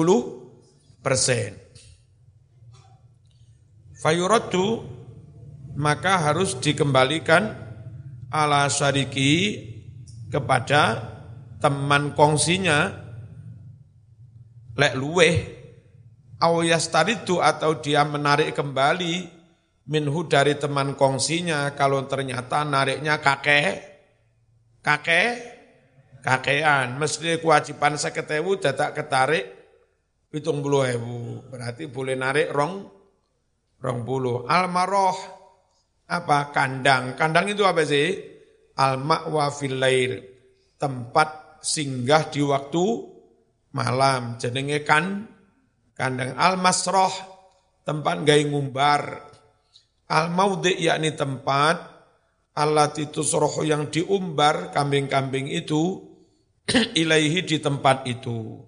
persen. 1.03 1.59
Fayuratu 3.99 4.87
maka 5.75 6.23
harus 6.23 6.55
dikembalikan 6.55 7.68
ala 8.29 8.69
syariki 8.69 9.65
kepada 10.29 11.01
teman 11.59 12.13
kongsinya 12.13 12.93
lek 14.77 14.93
luweh 14.95 15.35
taritu 16.87 17.43
atau 17.43 17.83
dia 17.83 18.07
menarik 18.07 18.55
kembali 18.55 19.27
minhu 19.89 20.23
dari 20.29 20.55
teman 20.55 20.93
kongsinya 20.95 21.73
kalau 21.73 22.05
ternyata 22.05 22.63
nariknya 22.63 23.19
kakek, 23.19 23.75
kakek, 24.79 25.33
kakean. 26.21 26.95
Mesti 26.95 27.41
kewajiban 27.41 27.97
seketewu 27.97 28.61
dadak 28.61 28.95
ketarik 28.95 29.45
pitung 30.29 30.61
puluh 30.61 30.85
ewu. 30.87 31.43
Berarti 31.49 31.89
boleh 31.89 32.15
narik 32.15 32.53
rong, 32.53 32.85
rong 33.81 33.99
puluh. 34.05 34.45
Almaroh, 34.47 35.38
apa 36.09 36.49
kandang. 36.49 37.13
Kandang 37.13 37.53
itu 37.53 37.61
apa 37.63 37.85
sih? 37.85 38.17
Al-ma'wa 38.75 39.53
filair. 39.53 40.25
Tempat 40.75 41.61
singgah 41.61 42.33
di 42.33 42.41
waktu 42.41 42.85
malam. 43.77 44.41
Jenenge 44.41 44.81
kan 44.81 45.29
kandang 45.93 46.33
al-masroh 46.33 47.11
tempat 47.83 48.23
gay 48.23 48.47
ngumbar 48.47 49.29
al-maudi 50.09 50.73
yakni 50.81 51.13
tempat 51.13 51.77
alat 52.57 52.97
itu 52.99 53.21
soroh 53.21 53.61
yang 53.63 53.87
diumbar 53.87 54.73
kambing-kambing 54.73 55.47
itu 55.47 56.09
ilaihi 57.01 57.45
di 57.45 57.57
tempat 57.61 58.03
itu. 58.09 58.65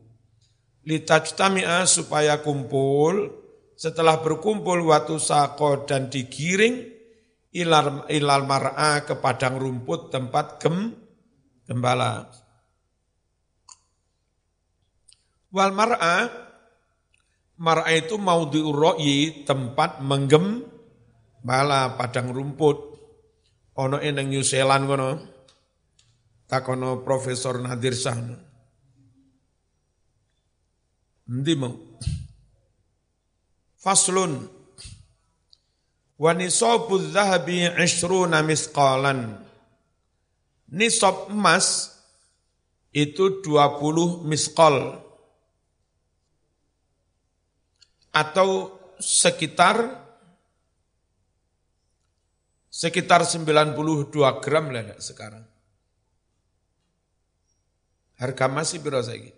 Litajtami'a 0.81 1.85
supaya 1.85 2.41
kumpul, 2.41 3.29
setelah 3.77 4.17
berkumpul 4.17 4.81
waktu 4.89 5.21
sako 5.21 5.85
dan 5.85 6.09
digiring, 6.09 6.90
ilal, 7.51 8.07
ilal 8.07 8.43
mar'a 8.47 9.03
ke 9.03 9.19
padang 9.19 9.59
rumput 9.59 10.11
tempat 10.11 10.59
gem, 10.63 10.95
gembala. 11.67 12.31
Wal 15.51 15.71
mar'a, 15.75 16.31
mar'a 17.59 17.91
itu 17.91 18.15
mau 18.15 18.47
diuroi 18.47 19.43
tempat 19.43 19.99
menggem, 19.99 20.63
bala 21.43 21.99
padang 21.99 22.31
rumput. 22.31 22.91
Ono 23.71 23.97
eneng 24.03 24.27
New 24.31 24.43
Zealand 24.43 24.83
kono, 24.83 25.09
takono 26.47 27.03
Profesor 27.03 27.55
Nadir 27.59 27.95
Sahnu. 27.95 28.35
Ndi 31.31 31.53
mau? 31.55 31.71
Faslun. 33.79 34.60
Wa 36.21 36.37
nisabu 36.37 37.01
dhahabi 37.01 37.65
ishruna 37.81 38.45
misqalan. 38.45 39.41
Nisab 40.69 41.33
emas 41.33 41.97
itu 42.93 43.41
20 43.41 44.29
misqal. 44.29 45.01
Atau 48.13 48.77
sekitar 49.01 49.97
sekitar 52.69 53.25
92 53.25 54.13
gram 54.45 54.65
lah 54.69 55.01
sekarang. 55.01 55.41
Harga 58.21 58.45
masih 58.45 58.77
berapa 58.77 59.09
lagi? 59.09 59.33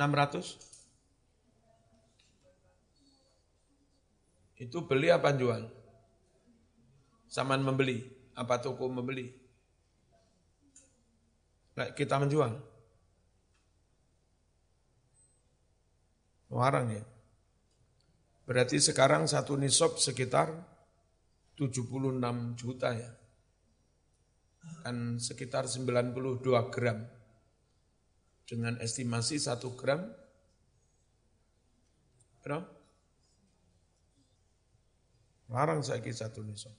600? 0.00 0.73
Itu 4.64 4.88
beli 4.88 5.12
apa 5.12 5.36
jual? 5.36 5.68
Saman 7.28 7.60
membeli, 7.60 8.00
apa 8.32 8.56
toko 8.64 8.88
membeli? 8.88 9.28
Nah, 11.76 11.92
kita 11.92 12.16
menjual. 12.16 12.54
Warang 16.48 16.96
ya. 16.96 17.04
Berarti 18.48 18.80
sekarang 18.80 19.28
satu 19.28 19.58
nisab 19.58 20.00
sekitar 20.00 20.54
76 21.60 22.56
juta 22.56 22.94
ya. 22.94 23.10
Dan 24.80 25.20
sekitar 25.20 25.68
92 25.68 26.72
gram 26.72 27.04
dengan 28.48 28.80
estimasi 28.80 29.36
satu 29.36 29.76
gram 29.76 30.08
berapa? 32.44 32.73
Larang 35.52 35.84
saya 35.84 36.00
satu 36.00 36.40
nisab. 36.40 36.72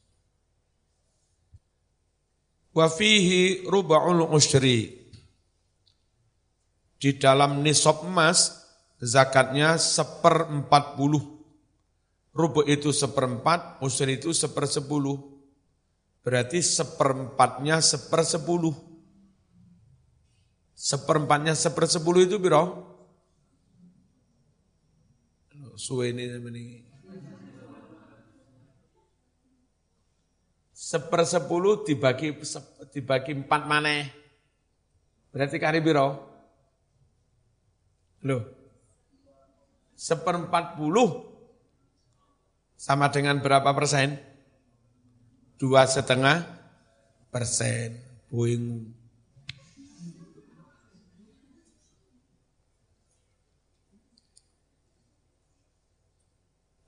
Wafihi 2.75 3.63
ruba'ul 3.69 4.27
ushri. 4.35 5.05
Di 6.99 7.15
dalam 7.15 7.61
nisab 7.63 8.03
emas, 8.03 8.67
zakatnya 8.99 9.79
seperempat 9.79 10.97
puluh. 10.99 11.23
Rubu 12.35 12.67
itu 12.67 12.91
seperempat, 12.91 13.79
usri 13.79 14.19
itu 14.19 14.35
sepersepuluh. 14.35 15.15
Berarti 16.19 16.59
seperempatnya 16.59 17.79
sepersepuluh. 17.79 18.75
Seperempatnya 20.75 21.55
sepersepuluh 21.55 22.27
itu 22.27 22.35
biro? 22.35 22.91
Suwe 25.79 26.11
ini 26.11 26.27
ini. 26.27 26.84
Sepersepuluh 30.75 31.87
dibagi 31.87 32.35
dibagi 32.91 33.31
empat 33.31 33.63
mana? 33.63 34.03
Berarti 35.31 35.55
kali 35.55 35.79
biro? 35.79 36.19
Loh. 38.27 38.43
Seperempat 39.95 40.75
puluh 40.75 41.31
sama 42.75 43.07
dengan 43.07 43.39
berapa 43.39 43.71
persen? 43.71 44.19
Dua 45.55 45.87
setengah 45.87 46.43
persen. 47.31 47.95
Boeing 48.27 48.91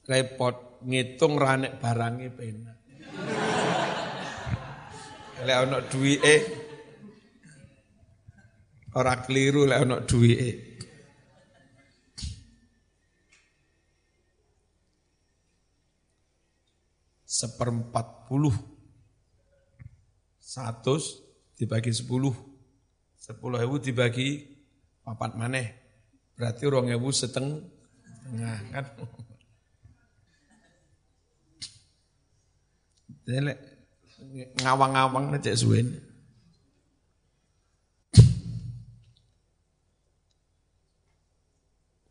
repot 0.04 0.84
ngitung 0.84 1.40
ranek 1.40 1.80
barangnya 1.80 2.30
penak. 2.36 2.78
Lek 5.46 5.54
ana 5.54 5.86
duwike 5.86 6.36
ora 8.98 9.14
keliru 9.22 9.70
lek 9.70 9.80
ana 9.86 10.02
duwike. 10.02 10.50
Seperempat 17.22 18.26
puluh. 18.26 18.56
Satu 20.42 20.98
dibagi 21.54 21.94
sepuluh. 21.94 22.34
Sepuluh 23.14 23.62
ewu 23.62 23.78
dibagi 23.78 24.58
papat 25.06 25.38
maneh. 25.38 25.68
Berarti 26.34 26.66
rong 26.66 26.90
ewu 26.90 27.14
setengah 27.14 28.58
kan. 28.74 28.86
Ngawang-ngawang 34.62 35.38
aja 35.38 35.54
suwen. 35.54 35.94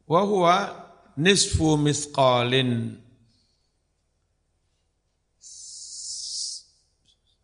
Wa 0.06 0.22
huwa 0.22 0.56
nisfu 1.18 1.74
misqalin 1.74 3.02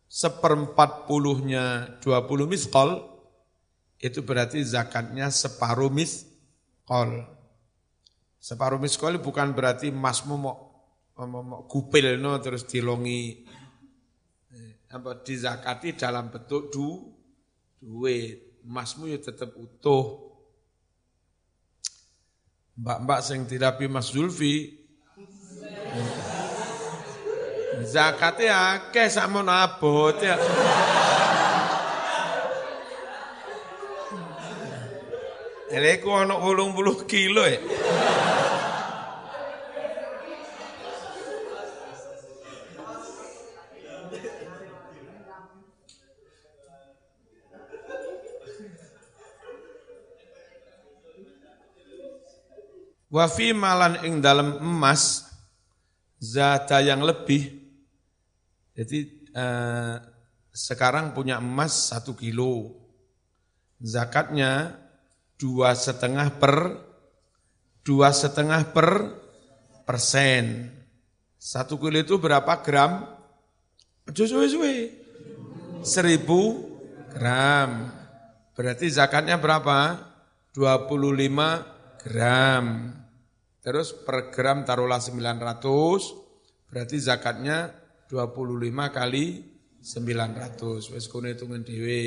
seperempat 0.07 1.03
puluhnya 1.03 1.99
dua 1.99 2.23
puluh 2.23 2.47
misqal 2.47 3.03
itu 3.99 4.23
berarti 4.23 4.63
zakatnya 4.63 5.27
separuh 5.27 5.91
misqal. 5.91 7.27
Separuh 8.39 8.79
misqal 8.79 9.19
bukan 9.19 9.51
berarti 9.51 9.91
masmu 9.91 10.39
mau, 10.39 10.55
mau 11.19 11.67
kupil 11.67 12.15
no 12.15 12.39
terus 12.39 12.63
dilongi 12.63 13.43
apa 14.93 15.25
dizakati 15.25 15.97
dalam 15.97 16.29
bentuk 16.29 16.69
du 16.69 17.09
duit. 17.81 18.61
Emasmu 18.63 19.09
ya 19.09 19.19
tetap 19.19 19.51
utuh. 19.57 20.31
Mbak-mbak 22.79 23.19
sing 23.25 23.49
dirapi 23.49 23.89
Mas 23.89 24.13
Zulfi. 24.13 24.79
Zakatnya 27.83 28.79
akeh 28.79 29.11
sama 29.11 29.43
abot 29.43 30.15
ya. 30.21 30.37
Ini 35.73 35.97
ku 35.99 36.13
ana 36.13 36.37
80 36.37 37.09
kilo 37.09 37.43
ya. 37.49 37.57
Wafi 53.13 53.53
malan 53.53 54.01
ing 54.01 54.25
dalam 54.25 54.57
emas 54.57 55.29
zata 56.17 56.81
yang 56.81 57.05
lebih. 57.05 57.45
Jadi 58.73 59.29
eh, 59.29 59.95
sekarang 60.49 61.13
punya 61.13 61.37
emas 61.37 61.93
satu 61.93 62.17
kilo. 62.17 62.73
Zakatnya 63.77 64.73
dua 65.37 65.77
setengah 65.77 66.41
per 66.41 66.73
dua 67.85 68.09
setengah 68.09 68.73
per 68.73 69.13
persen. 69.85 70.73
Satu 71.37 71.77
kilo 71.77 72.01
itu 72.01 72.17
berapa 72.17 72.65
gram? 72.65 73.05
Suwe-suwe. 74.09 74.89
Seribu 75.85 76.65
gram. 77.13 77.93
Berarti 78.57 78.89
zakatnya 78.89 79.37
berapa? 79.37 80.01
25 80.57 82.09
gram. 82.09 82.65
Terus 83.63 83.95
per 83.95 84.27
gram 84.27 84.67
taruhlah 84.67 84.99
900, 84.99 86.67
berarti 86.67 86.99
zakatnya 86.99 87.71
25 88.11 88.91
kali 88.91 89.25
900. 89.79 90.91
Wes 90.91 91.07
kono 91.07 91.31
hitungan 91.31 91.63
dhewe. 91.63 92.03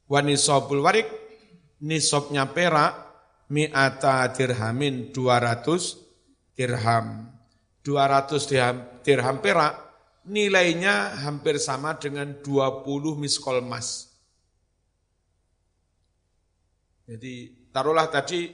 Wa 0.07 0.23
nisobul 0.23 0.79
warik, 0.85 1.09
nisobnya 1.83 2.47
perak, 2.47 2.93
mi'ata 3.51 4.31
dirhamin 4.31 5.11
200 5.11 6.55
dirham. 6.55 7.27
200 7.83 8.47
dirham, 8.47 8.77
dirham 9.03 9.37
perak, 9.43 9.73
nilainya 10.23 11.19
hampir 11.25 11.59
sama 11.59 11.99
dengan 11.99 12.31
20 12.39 13.19
miskol 13.19 13.59
emas. 13.59 14.10
Jadi 17.11 17.67
taruhlah 17.75 18.07
tadi 18.07 18.47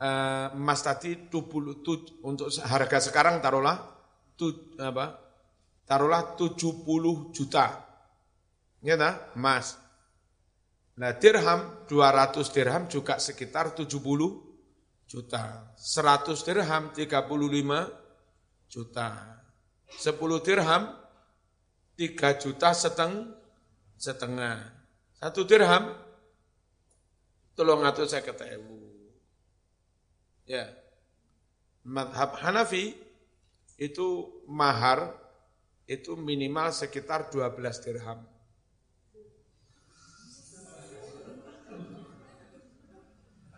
eh, 0.00 0.46
emas 0.56 0.80
tadi 0.80 1.28
70 1.28 2.24
untuk 2.24 2.48
harga 2.64 2.98
sekarang 3.04 3.44
taruhlah 3.44 3.76
apa? 4.80 5.06
Taruhlah 5.84 6.40
70 6.40 7.36
juta. 7.36 7.66
Ya 8.80 8.96
emas. 9.36 9.76
Nah 10.96 11.12
dirham, 11.20 11.84
200 11.84 12.48
dirham 12.48 12.88
juga 12.88 13.20
sekitar 13.20 13.76
70 13.76 13.92
juta. 15.04 15.76
100 15.76 16.46
dirham 16.48 16.88
35 16.96 18.72
juta. 18.72 19.08
10 20.00 20.46
dirham 20.46 20.82
3 22.00 22.40
juta 22.40 22.68
seteng, 22.72 23.36
setengah. 24.00 24.64
Satu 25.20 25.44
dirham 25.44 25.99
tolong 27.60 27.84
atau 27.84 28.08
saya 28.08 28.24
ketemu. 28.24 28.80
Ya. 30.48 30.72
Madhab 31.84 32.40
Hanafi 32.40 32.96
itu 33.76 34.32
mahar 34.48 35.12
itu 35.84 36.16
minimal 36.16 36.72
sekitar 36.72 37.28
12 37.28 37.84
dirham. 37.84 38.24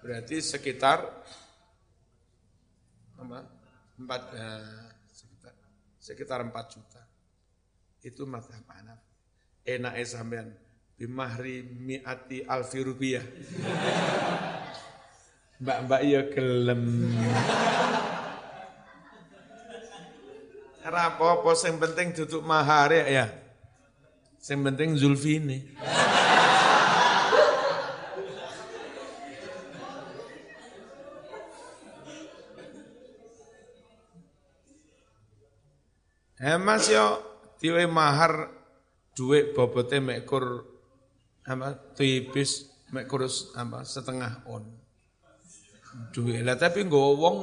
Berarti 0.03 0.43
sekitar 0.43 0.99
empat 4.03 4.23
eh, 4.35 4.91
sekitar 5.15 5.55
sekitar 6.03 6.39
empat 6.43 6.67
juta. 6.75 7.03
Itu 8.03 8.27
mazhab 8.27 8.67
Hanaf. 8.67 8.99
Enake 9.63 10.03
sampean 10.03 10.51
bimahri 11.03 11.67
miati 11.67 12.47
alfi 12.47 12.79
rupiah. 12.79 13.27
Mbak-mbak 15.59 16.01
ya 16.07 16.23
gelem. 16.31 17.11
Apa-apa 20.87 21.59
sing 21.59 21.83
penting 21.83 22.15
duduk 22.15 22.47
mahar 22.47 22.95
ya. 22.95 23.05
ya. 23.11 23.27
Sing 24.39 24.63
penting 24.63 24.95
Zulfi 24.95 25.43
ini. 25.43 25.59
Eh 36.39 36.59
Mas 36.63 36.87
yo 36.87 37.23
diwe 37.59 37.91
mahar 37.91 38.51
duit 39.15 39.55
bobote 39.55 39.99
mek 39.99 40.27
kur 40.27 40.72
apa 41.43 41.75
tipis 41.99 42.71
mek 42.95 43.11
kurus 43.11 43.51
apa 43.59 43.83
setengah 43.83 44.47
on. 44.47 44.63
Duit 46.15 46.41
lah 46.41 46.57
tapi 46.57 46.87
nggo 46.87 47.19
wong 47.19 47.37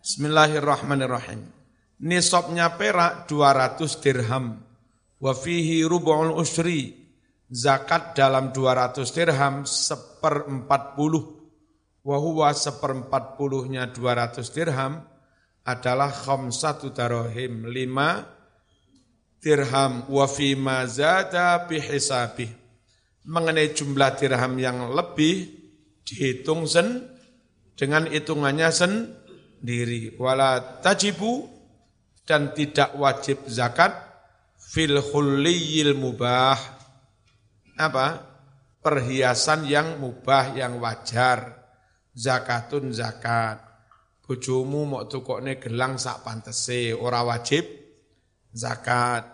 Bismillahirrahmanirrahim. 0.00 1.46
Nisabnya 2.02 2.74
perak 2.74 3.30
200 3.30 4.02
dirham. 4.02 4.58
Wa 5.22 5.30
fihi 5.30 5.86
rubu'ul 5.86 6.34
usri. 6.34 6.98
Zakat 7.46 8.18
dalam 8.18 8.50
200 8.50 9.06
dirham 9.14 9.62
seperempat 9.62 10.98
puluh 10.98 11.40
Wahuwa 12.00 12.56
seperempat 12.56 13.36
puluhnya 13.36 13.84
dua 13.92 14.16
ratus 14.16 14.48
dirham 14.56 15.04
adalah 15.76 16.10
satu 16.50 16.90
darohim 16.90 17.70
lima 17.70 18.26
dirham 19.38 20.04
wafi 20.10 20.58
mazada 20.58 21.64
bihisabih. 21.70 22.50
Mengenai 23.24 23.72
jumlah 23.72 24.16
dirham 24.16 24.58
yang 24.58 24.90
lebih 24.90 25.48
dihitung 26.02 26.66
sen 26.66 27.06
dengan 27.78 28.08
hitungannya 28.10 28.68
sendiri. 28.72 30.18
Wala 30.18 30.80
tajibu 30.82 31.46
dan 32.26 32.52
tidak 32.52 32.96
wajib 32.98 33.46
zakat 33.46 33.94
fil 34.58 34.98
khuliyil 34.98 35.94
mubah. 35.94 36.58
Apa? 37.80 38.28
Perhiasan 38.80 39.68
yang 39.68 40.00
mubah, 40.00 40.56
yang 40.56 40.80
wajar 40.80 41.60
zakatun 42.16 42.90
zakat. 42.96 43.69
Bojomu 44.30 44.86
mau 44.86 45.10
tukokne 45.10 45.58
gelang 45.58 45.98
sak 45.98 46.22
pantese 46.22 46.94
ora 46.94 47.26
wajib 47.26 47.66
zakat. 48.54 49.26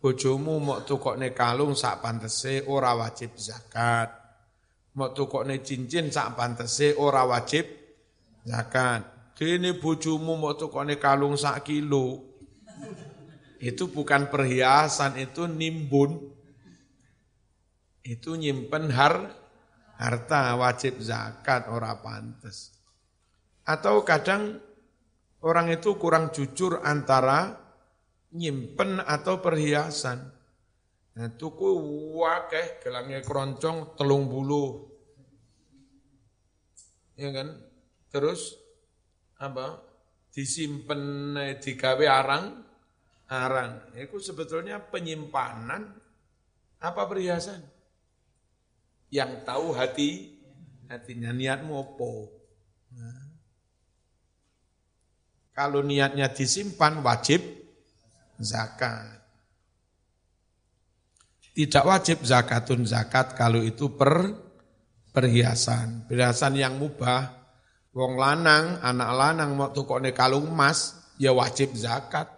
Bojomu 0.00 0.56
mau 0.56 0.80
tukokne 0.88 1.36
kalung 1.36 1.76
sak 1.76 2.00
pantese 2.00 2.64
ora 2.64 2.96
wajib 2.96 3.36
zakat. 3.36 4.08
Mau 4.96 5.12
tukokne 5.12 5.60
cincin 5.60 6.08
sak 6.08 6.32
pantese 6.32 6.96
ora 6.96 7.28
wajib 7.28 7.68
zakat. 8.48 9.36
Dene 9.36 9.76
bojomu 9.76 10.40
mau 10.40 10.56
tukokne 10.56 10.96
kalung 10.96 11.36
sak 11.36 11.68
kilo. 11.68 12.24
Itu 13.60 13.92
bukan 13.92 14.32
perhiasan, 14.32 15.20
itu 15.20 15.44
nimbun. 15.44 16.24
Itu 18.00 18.32
nyimpen 18.32 18.96
har 18.96 19.28
harta 20.00 20.56
wajib 20.56 21.04
zakat 21.04 21.68
ora 21.68 22.00
pantes. 22.00 22.77
Atau 23.68 24.00
kadang 24.00 24.56
orang 25.44 25.68
itu 25.68 26.00
kurang 26.00 26.32
jujur 26.32 26.80
antara 26.80 27.52
nyimpen 28.32 29.04
atau 29.04 29.44
perhiasan. 29.44 30.24
Nah, 31.18 31.28
tuku 31.34 31.68
wakeh 32.16 32.80
gelangnya 32.80 33.20
keroncong 33.20 33.98
telung 33.98 34.30
bulu. 34.30 34.88
Ya 37.18 37.34
kan? 37.34 37.58
Terus 38.08 38.56
apa? 39.36 39.82
Disimpen 40.32 41.34
digawe 41.58 42.06
arang 42.06 42.62
arang. 43.28 43.92
Itu 43.98 44.22
sebetulnya 44.22 44.80
penyimpanan 44.80 45.92
apa 46.78 47.02
perhiasan? 47.04 47.60
Yang 49.10 49.44
tahu 49.44 49.74
hati 49.74 50.40
hatinya 50.86 51.34
niatmu 51.34 51.74
apa. 51.76 52.12
Nah. 52.94 53.28
Kalau 55.58 55.82
niatnya 55.82 56.30
disimpan 56.30 57.02
wajib 57.02 57.42
zakat. 58.38 59.18
Tidak 61.50 61.82
wajib 61.82 62.22
zakatun 62.22 62.86
zakat 62.86 63.34
kalau 63.34 63.58
itu 63.58 63.90
per 63.98 64.38
perhiasan. 65.10 66.06
Perhiasan 66.06 66.54
yang 66.54 66.78
mubah. 66.78 67.34
Wong 67.90 68.14
lanang, 68.14 68.78
anak 68.78 69.10
lanang 69.10 69.50
mau 69.58 69.74
tukokne 69.74 70.14
kalung 70.14 70.46
emas, 70.46 70.94
ya 71.18 71.34
wajib 71.34 71.74
zakat. 71.74 72.30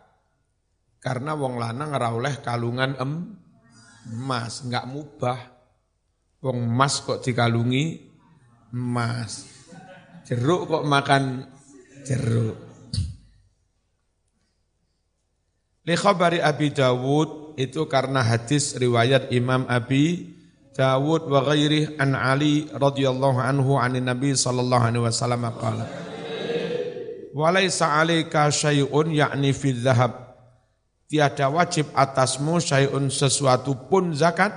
Karena 0.97 1.37
wong 1.37 1.61
lanang 1.61 1.93
ora 1.93 2.17
kalungan 2.41 2.97
em, 2.97 3.37
emas, 4.17 4.65
enggak 4.65 4.89
mubah. 4.89 5.41
Wong 6.41 6.57
emas 6.57 7.05
kok 7.05 7.21
dikalungi 7.21 8.01
emas. 8.73 9.45
Jeruk 10.25 10.73
kok 10.73 10.89
makan 10.89 11.45
jeruk. 12.09 12.70
Li 15.91 16.39
Abi 16.39 16.71
Dawud 16.71 17.59
itu 17.59 17.83
karena 17.91 18.23
hadis 18.23 18.79
riwayat 18.79 19.35
Imam 19.35 19.67
Abi 19.67 20.31
Dawud 20.71 21.27
wa 21.27 21.43
ghairih 21.51 21.99
an 21.99 22.15
Ali 22.15 22.71
radhiyallahu 22.71 23.43
anhu 23.43 23.75
an 23.75 23.99
Nabi 23.99 24.39
sallallahu 24.39 24.87
alaihi 24.87 25.03
wasallam 25.03 25.51
qala 25.59 25.83
Walaysa 27.35 27.91
'alaika 27.99 28.51
syai'un 28.55 29.11
yakni 29.11 29.51
fi 29.55 29.75
dhahab. 29.75 30.35
Tiada 31.11 31.51
wajib 31.51 31.91
atasmu 31.95 32.63
syai'un 32.63 33.11
sesuatu 33.11 33.91
pun 33.91 34.15
zakat 34.15 34.55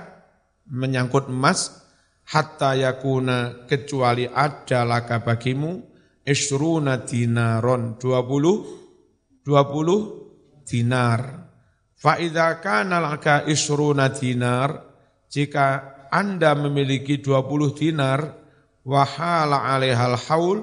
menyangkut 0.70 1.26
emas 1.26 1.82
hatta 2.30 2.78
yakuna 2.78 3.66
kecuali 3.66 4.30
ada 4.30 4.86
laka 4.86 5.18
bagimu 5.18 5.82
isruna 6.22 7.02
dinaron 7.02 7.98
20 7.98 9.42
20 9.42 10.23
dinar 10.66 11.48
fa 11.94 12.18
idza 12.18 12.60
kana 12.60 13.20
isruna 13.46 14.08
dinar 14.08 14.94
jika 15.34 15.94
anda 16.14 16.54
memiliki 16.54 17.18
20 17.18 17.74
dinar, 17.74 18.38
wahala 18.86 19.66
alaihal 19.66 20.14
haul, 20.30 20.58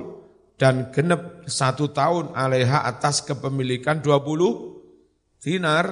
dan 0.56 0.96
genep 0.96 1.44
satu 1.44 1.92
tahun 1.92 2.32
alaiha 2.32 2.88
atas 2.88 3.20
kepemilikan 3.28 4.00
20 4.00 5.44
dinar, 5.44 5.86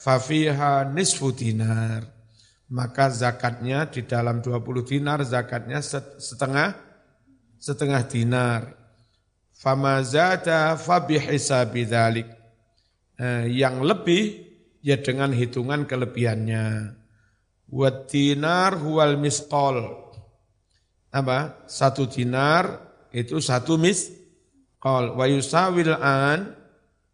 fafiha 0.00 0.88
nisfu 0.88 1.36
dinar. 1.36 2.08
Maka 2.72 3.12
zakatnya 3.12 3.84
di 3.92 4.08
dalam 4.08 4.40
20 4.40 4.80
dinar, 4.88 5.20
zakatnya 5.28 5.84
setengah 6.16 6.72
setengah 7.60 8.00
dinar. 8.08 8.72
Fama 9.52 10.00
zada 10.00 10.72
fabihisabi 10.80 11.84
dhalik. 11.84 12.41
Eh, 13.20 13.46
yang 13.52 13.84
lebih 13.84 14.52
ya 14.80 14.98
dengan 14.98 15.30
hitungan 15.36 15.84
kelebihannya. 15.84 16.96
Wat 17.72 18.08
dinar 18.08 18.76
huwal 18.80 19.16
misqal. 19.20 19.84
Apa? 21.12 21.68
Satu 21.68 22.08
dinar 22.08 22.82
itu 23.12 23.36
satu 23.40 23.76
misqal. 23.76 25.16
Wa 25.16 25.24
yusawil 25.28 25.96
an. 25.96 26.56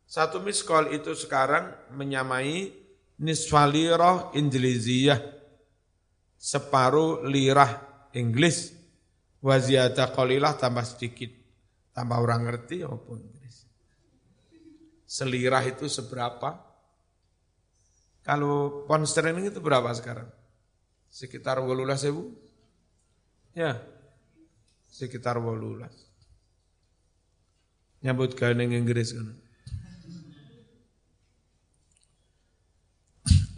Satu 0.09 0.41
misqal 0.41 0.97
itu 0.97 1.13
sekarang 1.13 1.93
menyamai 1.93 2.73
nisfalirah 3.21 4.33
Injiliziyah. 4.33 5.21
Separuh 6.39 7.27
lirah 7.27 7.85
Inggris. 8.17 8.73
Wa 9.45 9.61
qalilah 10.15 10.57
tambah 10.57 10.87
sedikit. 10.89 11.31
Tambah 11.93 12.17
orang 12.17 12.49
ngerti 12.49 12.87
apa 12.87 13.13
Inggris. 13.13 13.68
Selirah 15.09 15.65
itu 15.65 15.89
seberapa? 15.89 16.61
Kalau 18.21 18.85
pound 18.85 19.09
sterling 19.09 19.49
itu 19.49 19.57
berapa 19.57 19.89
sekarang? 19.97 20.29
Sekitar 21.09 21.65
wolulas 21.65 22.05
ibu? 22.05 22.29
Ya, 23.57 23.81
sekitar 24.93 25.41
wolulas. 25.41 25.97
Nyambut 28.05 28.37
yang 28.37 28.85
Inggris 28.85 29.17
kan. 29.17 29.33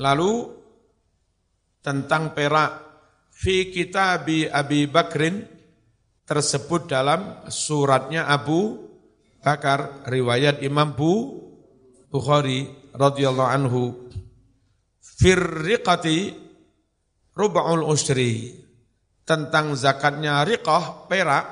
Lalu 0.01 0.55
tentang 1.83 2.33
perak 2.33 2.73
fi 3.29 3.69
kitabi 3.69 4.49
Abi 4.49 4.87
Bakrin 4.89 5.45
tersebut 6.25 6.87
dalam 6.89 7.43
suratnya 7.51 8.31
Abu 8.31 8.90
Bakar 9.41 10.05
riwayat 10.05 10.61
Imam 10.61 10.93
Bu 10.93 11.41
Bukhari 12.13 12.69
radhiyallahu 12.93 13.51
anhu. 13.51 13.83
Firriqati 15.01 16.33
ruba'ul 17.37 17.85
usri 17.85 18.57
tentang 19.25 19.77
zakatnya 19.77 20.45
riqah 20.45 21.09
perak 21.09 21.45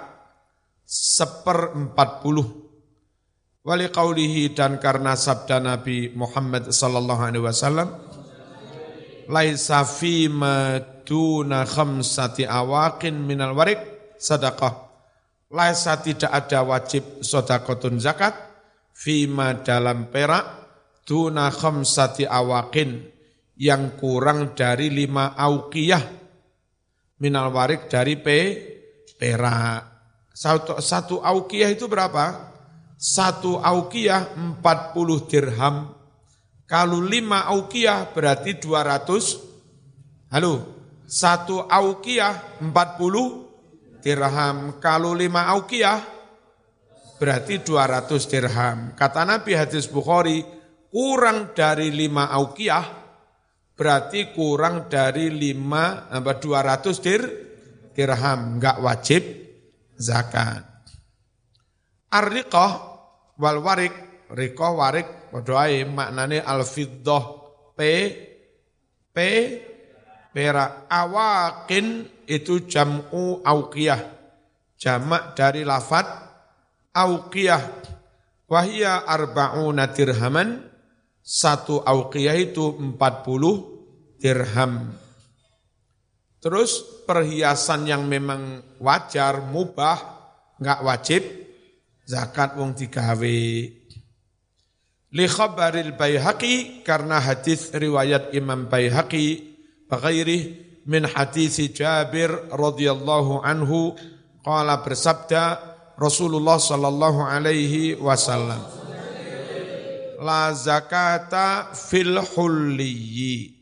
seperempat 0.88 2.24
puluh. 2.24 2.48
Wali 3.60 3.92
qawlihi 3.92 4.56
dan 4.56 4.80
karena 4.80 5.12
sabda 5.12 5.60
Nabi 5.60 6.16
Muhammad 6.16 6.72
sallallahu 6.72 7.20
alaihi 7.20 7.44
wasallam 7.44 7.92
laisa 9.28 9.84
fi 9.84 10.24
maduna 10.32 11.68
khamsati 11.68 12.48
awaqin 12.48 13.28
minal 13.28 13.52
warik 13.52 14.16
sadaqah 14.16 14.87
laisa 15.48 16.00
tidak 16.00 16.28
ada 16.32 16.60
wajib 16.64 17.24
sodakotun 17.24 18.00
zakat 18.00 18.36
fima 18.92 19.56
dalam 19.64 20.12
perak 20.12 20.44
tuna 21.08 21.48
khamsati 21.48 22.28
awaqin 22.28 23.08
yang 23.58 23.96
kurang 23.96 24.54
dari 24.54 24.92
lima 24.92 25.34
aukiyah 25.34 26.18
minal 27.18 27.50
warik 27.50 27.90
dari 27.90 28.14
P, 28.18 28.26
perak. 29.18 29.82
Satu, 30.30 30.78
satu 30.78 31.18
aukiyah 31.18 31.74
itu 31.74 31.90
berapa? 31.90 32.54
Satu 32.94 33.58
aukiyah 33.58 34.38
40 34.62 35.30
dirham. 35.30 35.94
Kalau 36.68 37.02
lima 37.02 37.46
aukiyah 37.50 38.14
berarti 38.14 38.54
200. 38.62 40.30
Halo, 40.30 40.54
satu 41.10 41.66
aukiyah 41.66 42.62
40 42.62 43.47
dirham. 44.02 44.78
Kalau 44.82 45.14
lima 45.14 45.50
aukiyah 45.54 46.00
berarti 47.18 47.60
200 47.60 48.30
dirham. 48.30 48.78
Kata 48.94 49.26
Nabi 49.26 49.52
hadis 49.58 49.90
Bukhari, 49.90 50.42
kurang 50.88 51.52
dari 51.52 51.90
lima 51.92 52.30
aukiyah 52.32 52.86
berarti 53.78 54.34
kurang 54.34 54.90
dari 54.90 55.30
lima 55.30 56.10
apa 56.10 56.34
dua 56.42 56.66
ratus 56.66 56.98
dir 56.98 57.22
dirham 57.94 58.58
enggak 58.58 58.82
wajib 58.82 59.22
zakat. 59.94 60.66
Ar-riqah 62.10 62.72
wal 63.38 63.62
warik, 63.62 63.94
riqah 64.34 64.72
warik 64.74 65.30
padha 65.30 65.70
maknane 65.86 66.42
al-fiddah 66.42 67.24
p 67.76 67.80
p 69.14 69.18
perak 70.38 70.86
awakin 70.86 72.06
itu 72.30 72.62
jam'u 72.70 73.42
auqiyah 73.42 74.06
jamak 74.78 75.34
dari 75.34 75.66
lafat 75.66 76.06
auqiyah 76.94 77.58
wahia 78.46 79.02
arba'una 79.02 79.90
dirhaman 79.90 80.62
satu 81.18 81.82
auqiyah 81.82 82.38
itu 82.38 82.78
40 82.78 84.22
dirham. 84.22 84.94
Terus 86.38 87.02
perhiasan 87.02 87.90
yang 87.90 88.06
memang 88.06 88.62
wajar, 88.78 89.42
mubah, 89.42 89.98
enggak 90.62 90.80
wajib, 90.86 91.22
zakat 92.06 92.54
wong 92.54 92.78
digawe. 92.78 93.38
Li 95.08 95.26
khabaril 95.26 95.98
Baihaqi 95.98 96.86
karena 96.86 97.18
hadis 97.18 97.74
riwayat 97.74 98.30
Imam 98.38 98.70
Baihaqi 98.70 99.47
bagairih 99.88 100.42
min 100.84 101.04
hadis 101.08 101.58
Jabir 101.72 102.52
radhiyallahu 102.52 103.42
anhu 103.42 103.96
qala 104.44 104.84
bersabda 104.84 105.58
Rasulullah 105.98 106.62
sallallahu 106.62 107.26
alaihi 107.26 107.98
wasallam 107.98 108.78
la 110.18 110.50
zakata 110.54 111.70
fil 111.74 112.18
hulliyi. 112.18 113.54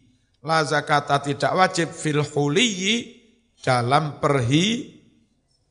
La 0.47 0.65
zakata 0.65 1.21
tidak 1.21 1.53
wajib 1.53 1.89
fil 1.93 2.23
hulliyi 2.25 3.19
dalam 3.61 4.23
perhi, 4.23 4.95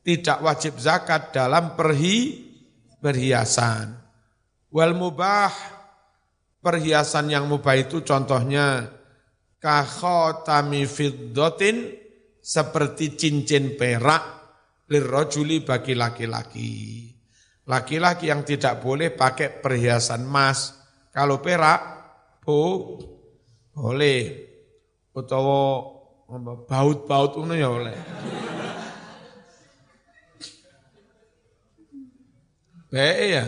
tidak 0.04 0.38
wajib 0.44 0.78
zakat 0.78 1.32
dalam 1.32 1.74
perhi, 1.74 2.44
perhiasan. 3.00 3.96
Wal 4.70 4.92
mubah, 4.92 5.50
perhiasan 6.60 7.32
yang 7.32 7.48
mubah 7.48 7.74
itu 7.80 8.04
contohnya 8.04 8.95
kakhotami 9.66 10.86
fiddotin 10.86 11.90
seperti 12.38 13.18
cincin 13.18 13.74
perak 13.74 14.22
lirrojuli 14.86 15.66
bagi 15.66 15.98
laki-laki. 15.98 16.70
Laki-laki 17.66 18.30
yang 18.30 18.46
tidak 18.46 18.78
boleh 18.78 19.10
pakai 19.10 19.58
perhiasan 19.58 20.22
emas. 20.22 20.70
Kalau 21.10 21.42
perak, 21.42 21.82
bu, 22.46 22.94
boleh. 23.74 24.46
Utawa 25.10 25.82
baut-baut 26.70 27.34
itu 27.34 27.54
ya 27.58 27.66
boleh. 27.66 27.98
Baik 32.94 33.18
ya. 33.34 33.44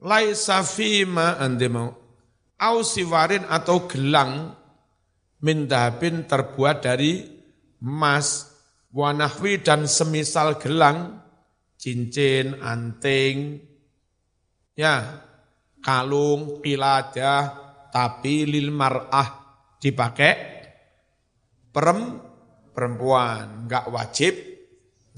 Laisa 0.00 0.64
fima 0.64 1.36
ande. 1.36 1.68
Au 2.58 2.82
siwarin 2.82 3.46
atau 3.46 3.86
gelang 3.86 4.50
mindabin 5.38 6.26
terbuat 6.26 6.82
dari 6.82 7.22
emas, 7.78 8.50
wanahwi 8.90 9.62
dan 9.62 9.86
semisal 9.86 10.58
gelang, 10.58 11.22
cincin, 11.78 12.58
anting, 12.58 13.62
ya, 14.74 15.22
kalung, 15.78 16.58
kiladah, 16.58 17.42
tapi 17.94 18.42
lil 18.42 18.74
mar'ah 18.74 19.62
dipakai 19.78 20.32
perem, 21.70 22.18
perempuan, 22.74 23.66
enggak 23.70 23.86
wajib 23.86 24.34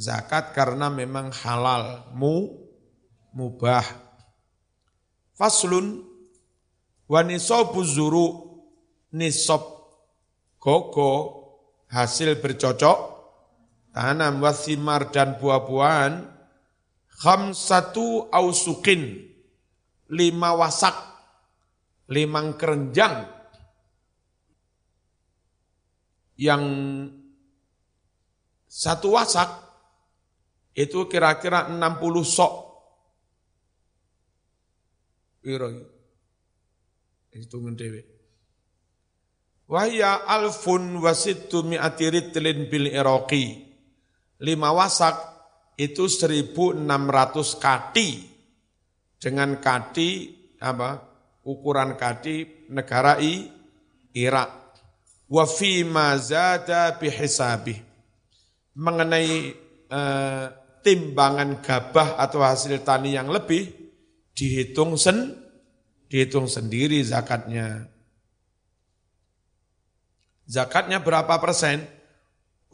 zakat 0.01 0.57
karena 0.57 0.89
memang 0.89 1.33
halal, 1.45 2.09
mu, 2.17 2.49
mubah. 3.37 3.85
Faslun 5.37 6.10
wa 7.11 7.21
nisabu 7.27 7.83
zuru 7.83 8.27
nisab 9.19 9.67
koko 10.63 11.11
hasil 11.91 12.39
bercocok 12.39 12.99
tanam 13.91 14.39
wasimar 14.39 15.11
dan 15.11 15.35
buah-buahan 15.43 16.23
khamsatu 17.19 18.31
ausukin 18.31 19.27
lima 20.15 20.55
wasak 20.55 20.95
limang 22.07 22.55
kerenjang 22.55 23.27
yang 26.39 26.65
satu 28.71 29.19
wasak 29.19 29.51
itu 30.73 31.11
kira-kira 31.11 31.69
60 31.69 32.23
sok. 32.25 32.55
Piro 35.43 36.00
Hitungan 37.31 37.79
dewe. 37.79 38.03
Wahya 39.71 40.27
alfun 40.27 40.99
wasittu 40.99 41.63
mi'ati 41.63 42.07
ritlin 42.11 42.67
bil 42.67 42.91
iraqi. 42.91 43.71
Lima 44.43 44.75
wasak 44.75 45.15
itu 45.79 46.11
1600 46.11 46.83
kati. 47.63 48.09
Dengan 49.21 49.61
kati 49.63 50.11
apa? 50.59 51.07
Ukuran 51.47 51.97
kati 51.97 52.69
negara 52.69 53.17
I, 53.23 53.49
Irak 54.13 54.61
wa 55.31 55.47
fi 55.47 55.87
ma 55.87 56.19
bihisabih 56.99 57.79
mengenai 58.75 59.33
eh, 59.87 60.47
timbangan 60.83 61.63
gabah 61.63 62.19
atau 62.19 62.43
hasil 62.43 62.83
tani 62.83 63.15
yang 63.15 63.31
lebih 63.31 63.71
dihitung 64.35 64.99
sen 64.99 65.39
dihitung 66.11 66.51
sendiri 66.51 66.99
zakatnya. 67.07 67.87
Zakatnya 70.51 70.99
berapa 70.99 71.39
persen? 71.39 71.87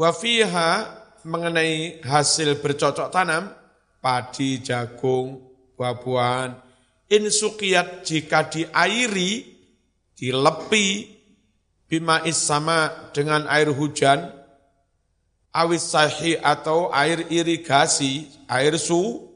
Wa 0.00 0.16
fiha 0.16 0.88
mengenai 1.28 2.00
hasil 2.00 2.64
bercocok 2.64 3.12
tanam 3.12 3.52
padi 4.00 4.64
jagung 4.64 5.44
buah-buahan. 5.76 6.56
Insukiyat 7.12 8.02
jika 8.02 8.48
diairi 8.48 9.44
dilepi 10.16 11.16
bima 11.86 12.24
sama 12.32 13.12
dengan 13.12 13.46
air 13.46 13.70
hujan, 13.70 14.32
awis 15.52 15.92
sahi 15.92 16.34
atau 16.40 16.90
air 16.90 17.28
irigasi, 17.30 18.26
air 18.48 18.74
su, 18.80 19.28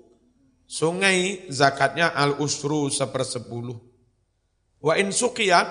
sungai 0.66 1.46
zakatnya 1.52 2.10
al 2.10 2.40
usru 2.42 2.90
sepersepuluh. 2.90 3.89
Wa 4.80 4.96
in 4.96 5.12
sukiyat, 5.12 5.68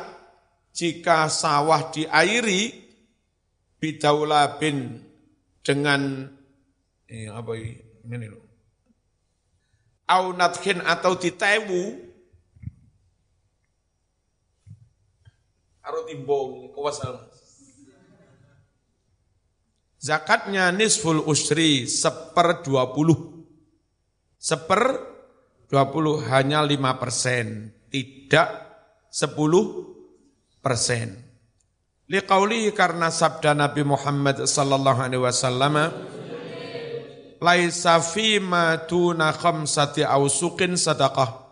jika 0.69 1.25
sawah 1.27 1.89
diairi, 1.89 2.85
bin 4.61 5.01
dengan 5.65 6.29
eh, 7.09 7.25
apa 7.25 7.51
ini 7.57 8.27
loh. 8.29 8.45
Au 10.09 10.29
natkin 10.33 10.85
atau 10.85 11.17
ditewu, 11.17 11.83
karo 15.81 16.05
timbung 16.05 16.69
kewasal. 16.69 17.33
Zakatnya 19.97 20.69
nisful 20.69 21.25
usri 21.25 21.89
seper 21.89 22.61
dua 22.61 22.93
puluh. 22.93 23.41
Seper 24.37 25.01
dua 25.65 25.89
puluh 25.89 26.23
hanya 26.29 26.61
lima 26.61 26.95
persen, 27.01 27.73
tidak 27.91 28.68
sepuluh 29.09 29.93
persen. 30.61 31.17
Liqauli 32.09 32.73
karena 32.73 33.13
sabda 33.13 33.53
Nabi 33.53 33.85
Muhammad 33.85 34.49
sallallahu 34.49 34.97
alaihi 34.97 35.21
wasallam 35.21 35.93
laisa 37.37 38.01
ma 38.41 38.81
tuna 38.89 39.29
khamsati 39.29 40.01
ausukin 40.01 40.73
sadaqah. 40.73 41.49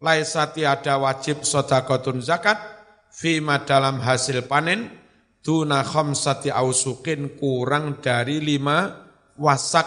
Laisa 0.00 0.52
tiada 0.52 1.00
wajib 1.00 1.44
sedekahun 1.44 2.20
zakat 2.20 2.60
fima 3.08 3.64
dalam 3.64 4.00
hasil 4.04 4.44
panen 4.44 4.92
tuna 5.40 5.80
khamsati 5.80 6.52
ausukin 6.52 7.36
kurang 7.40 8.00
dari 8.04 8.40
lima 8.40 8.90
wasak 9.36 9.86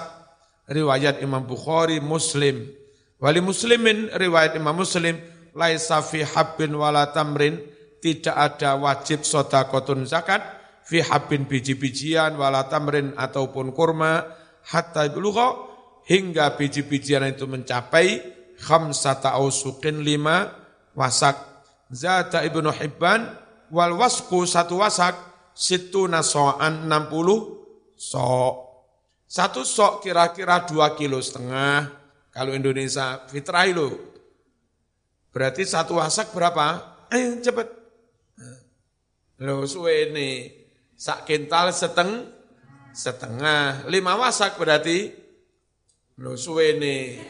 riwayat 0.69 1.21
Imam 1.21 1.45
Bukhari 1.45 2.01
Muslim 2.01 2.65
wali 3.21 3.41
muslimin 3.41 4.09
riwayat 4.13 4.57
Imam 4.57 4.77
Muslim 4.77 5.17
laisa 5.57 6.05
fi 6.05 6.21
habbin 6.21 6.77
wala 6.77 7.09
tamrin 7.09 7.57
tidak 7.97 8.37
ada 8.37 8.77
wajib 8.77 9.25
sodakotun 9.25 10.05
zakat 10.05 10.45
fi 10.85 11.01
habbin 11.01 11.49
biji-bijian 11.49 12.37
wala 12.37 12.69
tamrin 12.69 13.17
ataupun 13.17 13.73
kurma 13.73 14.21
hatta 14.69 15.09
bulugha 15.09 15.57
hingga 16.05 16.53
biji-bijian 16.53 17.25
itu 17.25 17.49
mencapai 17.49 18.21
khamsata 18.61 19.33
ausukin 19.33 20.05
lima 20.05 20.53
wasak 20.93 21.57
Zata 21.87 22.43
ibnu 22.43 22.67
Hibban 22.67 23.31
wal 23.71 23.95
wasku 23.95 24.43
satu 24.43 24.83
wasak 24.83 25.15
situ 25.55 26.03
nasoan 26.11 26.83
60 26.83 27.95
sok. 27.95 28.55
Satu 29.27 29.63
sok 29.63 30.03
kira-kira 30.03 30.67
dua 30.67 30.95
kilo 30.99 31.19
setengah. 31.23 31.87
Kalau 32.31 32.51
Indonesia 32.51 33.23
fitrah 33.31 33.67
itu. 33.67 34.16
Berarti 35.37 35.69
satu 35.69 36.01
wasak 36.01 36.33
berapa? 36.33 36.97
Ayo 37.13 37.37
cepet. 37.45 37.69
Lo 39.37 39.69
suwe 39.69 40.09
ini. 40.09 40.49
Sak 40.97 41.29
kintal 41.29 41.69
seteng, 41.69 42.25
setengah. 42.89 43.85
Lima 43.85 44.17
wasak 44.17 44.57
berarti. 44.57 45.13
Lo 46.17 46.33
suwe 46.41 46.73
ini. 46.73 47.21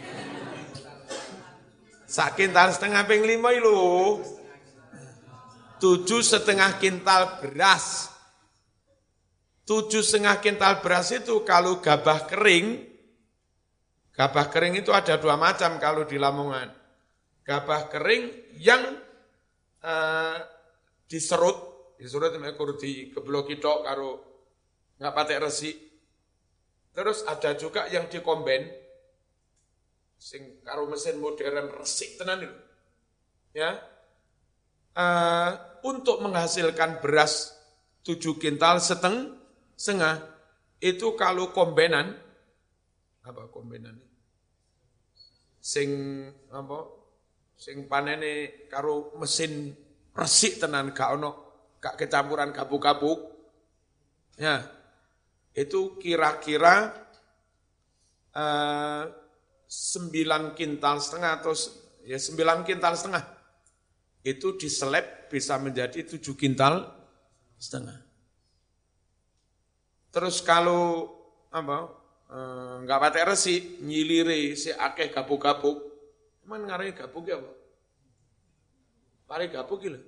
Sak 2.07 2.39
kintal 2.39 2.71
setengah 2.71 3.03
ping 3.03 3.27
lima 3.27 3.51
lo 3.59 4.23
tujuh 5.83 6.23
setengah 6.23 6.79
kintal 6.79 7.43
beras. 7.43 8.07
Tujuh 9.67 9.99
setengah 9.99 10.39
kintal 10.39 10.79
beras 10.79 11.11
itu 11.11 11.43
kalau 11.43 11.83
gabah 11.83 12.23
kering, 12.23 12.87
gabah 14.15 14.47
kering 14.47 14.79
itu 14.79 14.95
ada 14.95 15.19
dua 15.19 15.35
macam 15.35 15.75
kalau 15.75 16.07
di 16.07 16.15
Lamongan. 16.15 16.76
Gabah 17.47 17.87
kering 17.87 18.51
yang 18.59 18.83
uh, 19.79 20.37
diserut, 21.07 21.95
diserut 21.95 22.35
itu 22.35 22.65
di 22.75 22.91
keblok 23.15 23.47
itu 23.47 23.63
karo 23.63 24.09
nggak 24.99 25.15
pakai 25.15 25.37
resi. 25.39 25.71
Terus 26.91 27.23
ada 27.23 27.55
juga 27.55 27.87
yang 27.87 28.11
dikomben, 28.11 28.67
sing 30.19 30.59
karo 30.65 30.91
mesin 30.91 31.23
modern 31.23 31.71
resik 31.71 32.19
tenan 32.19 32.43
itu. 32.43 32.57
Ya, 33.55 33.79
uh, 34.97 35.51
untuk 35.87 36.19
menghasilkan 36.19 36.99
beras 36.99 37.55
tujuh 38.03 38.35
kintal 38.41 38.83
seteng 38.83 39.37
setengah 39.77 40.19
itu 40.81 41.13
kalau 41.13 41.53
kombenan 41.53 42.17
apa 43.21 43.43
kombenan 43.51 43.99
sing 45.61 45.89
apa 46.47 46.96
Sing 47.57 47.89
panene 47.89 48.65
karo 48.69 49.17
mesin 49.17 49.73
resik 50.13 50.61
tenan 50.61 50.93
gak 50.93 51.17
ono 51.17 51.31
gak 51.81 51.97
kecampuran 51.97 52.53
kabuk-kabuk. 52.53 53.19
Ya. 54.37 54.61
Itu 55.57 55.97
kira-kira 55.97 56.93
uh, 58.37 59.03
sembilan 59.67 60.53
kintal 60.53 61.01
setengah 61.01 61.31
atau 61.41 61.53
ya 62.05 62.21
sembilan 62.21 62.61
kintal 62.61 62.93
setengah. 62.93 63.23
Itu 64.21 64.53
diseleb 64.53 65.27
bisa 65.27 65.57
menjadi 65.57 66.05
tujuh 66.05 66.37
kintal 66.37 66.87
setengah. 67.57 67.97
Terus 70.13 70.41
kalau 70.41 71.13
apa 71.51 71.77
eh, 72.31 72.77
pakai 72.87 73.23
resi 73.23 73.79
nyiliri 73.83 74.55
si 74.57 74.71
akeh 74.71 75.11
gabuk-gabuk. 75.11 75.86
Cuman 76.47 76.63
ngarai 76.63 76.95
gabuk 76.95 77.27
ya 77.27 77.43
apa? 77.43 77.51
Pare 79.27 79.51
gabuk 79.51 79.83
gila. 79.83 79.99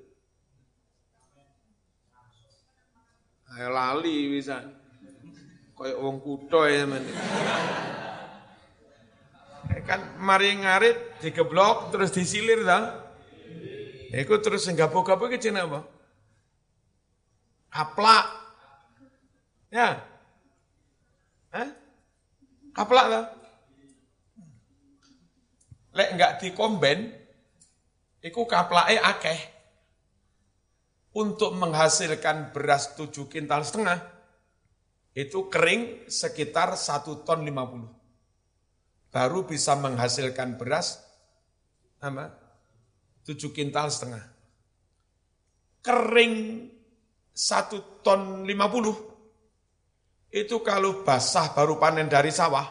Ayo 3.60 3.68
lali 3.76 4.32
bisa. 4.32 4.64
Kayak 5.76 6.00
wong 6.00 6.24
kutho 6.24 6.64
ya 6.64 6.88
men. 6.88 7.04
Eh, 9.68 9.84
kan 9.84 10.16
mari 10.16 10.56
ngarit 10.64 11.20
digeblok 11.20 11.92
terus 11.92 12.16
disilir 12.16 12.64
dah. 12.64 13.04
Iku 14.16 14.40
terus 14.40 14.64
sing 14.64 14.80
gabuk-gabuk 14.80 15.36
iki 15.36 15.52
apa? 15.52 15.84
Kaplak. 17.68 18.26
Ya. 19.76 20.08
Eh? 21.52 21.68
Kaplak 22.72 23.08
lah. 23.12 23.39
Lek 25.90 26.10
enggak 26.14 26.38
dikomben, 26.42 27.10
iku 28.22 28.46
kaplake 28.46 28.98
akeh. 29.02 29.40
Untuk 31.10 31.58
menghasilkan 31.58 32.54
beras 32.54 32.94
tujuh 32.94 33.26
kintal 33.26 33.66
setengah, 33.66 33.98
itu 35.18 35.50
kering 35.50 36.06
sekitar 36.06 36.78
satu 36.78 37.26
ton 37.26 37.42
lima 37.42 37.66
puluh. 37.66 37.90
Baru 39.10 39.42
bisa 39.42 39.74
menghasilkan 39.74 40.62
beras 40.62 41.02
apa? 41.98 42.30
tujuh 43.26 43.50
kintal 43.50 43.90
setengah. 43.90 44.22
Kering 45.82 46.70
satu 47.34 48.06
ton 48.06 48.46
lima 48.46 48.70
puluh, 48.70 48.94
itu 50.30 50.62
kalau 50.62 51.02
basah 51.02 51.58
baru 51.58 51.82
panen 51.82 52.06
dari 52.06 52.30
sawah, 52.30 52.70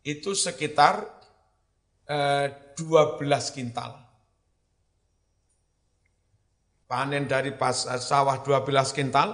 itu 0.00 0.32
sekitar 0.32 1.11
12 2.06 3.54
kintal. 3.54 3.92
Panen 6.88 7.24
dari 7.24 7.56
pas, 7.56 7.88
eh, 7.88 7.96
sawah 7.96 8.44
12 8.44 8.92
kintal, 8.92 9.32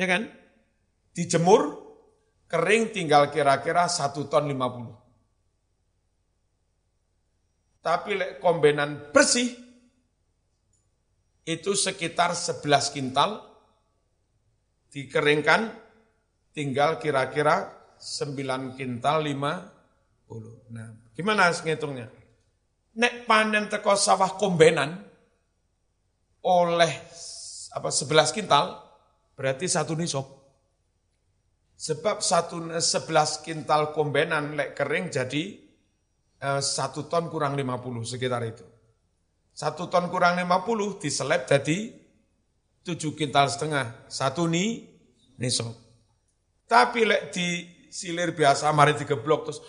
ya 0.00 0.06
kan? 0.08 0.32
Dijemur, 1.12 1.76
kering 2.48 2.94
tinggal 2.94 3.28
kira-kira 3.28 3.84
1 3.84 4.24
ton 4.30 4.48
50. 4.48 4.96
Tapi 7.84 8.40
kombenan 8.42 9.12
bersih, 9.12 9.52
itu 11.46 11.72
sekitar 11.78 12.34
11 12.34 12.90
kintal, 12.90 13.44
dikeringkan 14.90 15.70
tinggal 16.50 16.98
kira-kira 16.98 17.70
9 18.00 18.74
kintal 18.74 19.22
50. 19.22 20.72
Nah, 20.74 21.05
gimana 21.16 21.48
ngitungnya? 21.50 22.12
Nek 22.96 23.24
panen 23.24 23.72
teko 23.72 23.96
sawah 23.96 24.36
kombenan 24.36 25.00
oleh 26.46 26.92
apa 27.74 27.90
11 27.90 28.36
kintal 28.36 28.78
berarti 29.36 29.66
satu 29.68 29.98
nisab. 29.98 30.24
Sebab 31.76 32.24
satu 32.24 32.72
11 32.72 33.44
kintal 33.44 33.92
kombenan 33.92 34.56
lek 34.56 34.72
kering 34.72 35.12
jadi 35.12 35.44
eh, 36.40 36.60
satu 36.62 37.04
ton 37.04 37.28
kurang 37.28 37.52
50 37.52 38.06
sekitar 38.06 38.40
itu. 38.48 38.64
Satu 39.52 39.88
ton 39.92 40.08
kurang 40.08 40.40
50 40.40 41.00
diseleb 41.00 41.44
jadi 41.44 41.92
tujuh 42.80 43.12
kintal 43.12 43.50
setengah, 43.52 44.08
satu 44.08 44.48
ni 44.48 44.88
nisab. 45.36 45.74
Tapi 46.64 47.04
lek 47.04 47.34
di 47.34 47.76
silir 47.92 48.32
biasa 48.32 48.72
mari 48.72 48.96
digeblok 48.96 49.48
terus 49.48 49.60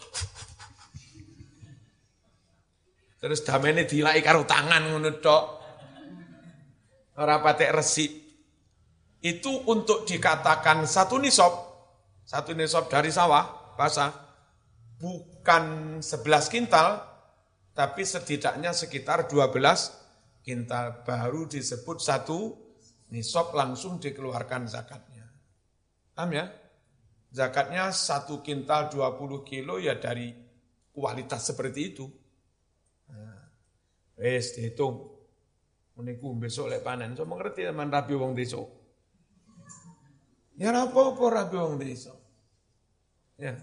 terus 3.17 3.41
damene 3.45 3.85
dilai 3.85 4.21
karo 4.21 4.45
tangan 4.45 4.93
ngono 4.93 5.11
tok. 5.17 5.43
Ora 7.17 7.41
patek 7.41 7.73
resik. 7.73 8.11
Itu 9.25 9.65
untuk 9.65 10.05
dikatakan 10.05 10.85
satu 10.85 11.17
nisab, 11.17 11.53
satu 12.21 12.53
nisab 12.53 12.85
dari 12.85 13.09
sawah 13.09 13.73
basah 13.73 14.13
bukan 15.01 15.97
11 16.01 16.53
kintal 16.53 17.01
tapi 17.77 18.01
setidaknya 18.01 18.73
sekitar 18.73 19.29
12 19.29 19.53
kintal 20.41 21.05
baru 21.05 21.45
disebut 21.45 22.01
satu 22.01 22.57
nisab 23.13 23.53
langsung 23.53 24.01
dikeluarkan 24.01 24.65
zakatnya. 24.65 25.29
Paham 26.17 26.33
ya? 26.33 26.49
Zakatnya 27.29 27.93
satu 27.93 28.41
kintal 28.41 28.89
20 28.89 29.45
kilo 29.45 29.77
ya 29.77 29.93
dari 30.01 30.33
kualitas 30.89 31.45
seperti 31.45 31.93
itu. 31.93 32.09
Wes 34.17 34.57
dihitung. 34.57 35.13
Meniku 35.97 36.33
besok 36.37 36.73
lek 36.73 36.85
panen. 36.85 37.13
So 37.13 37.25
mengerti 37.25 37.65
teman 37.65 37.89
rabi 37.89 38.13
wong 38.13 38.33
desa. 38.37 38.61
Ya 40.57 40.73
apa-apa 40.73 41.25
rabi 41.29 41.57
wong 41.57 41.77
desa. 41.77 42.13
Ya, 43.37 43.53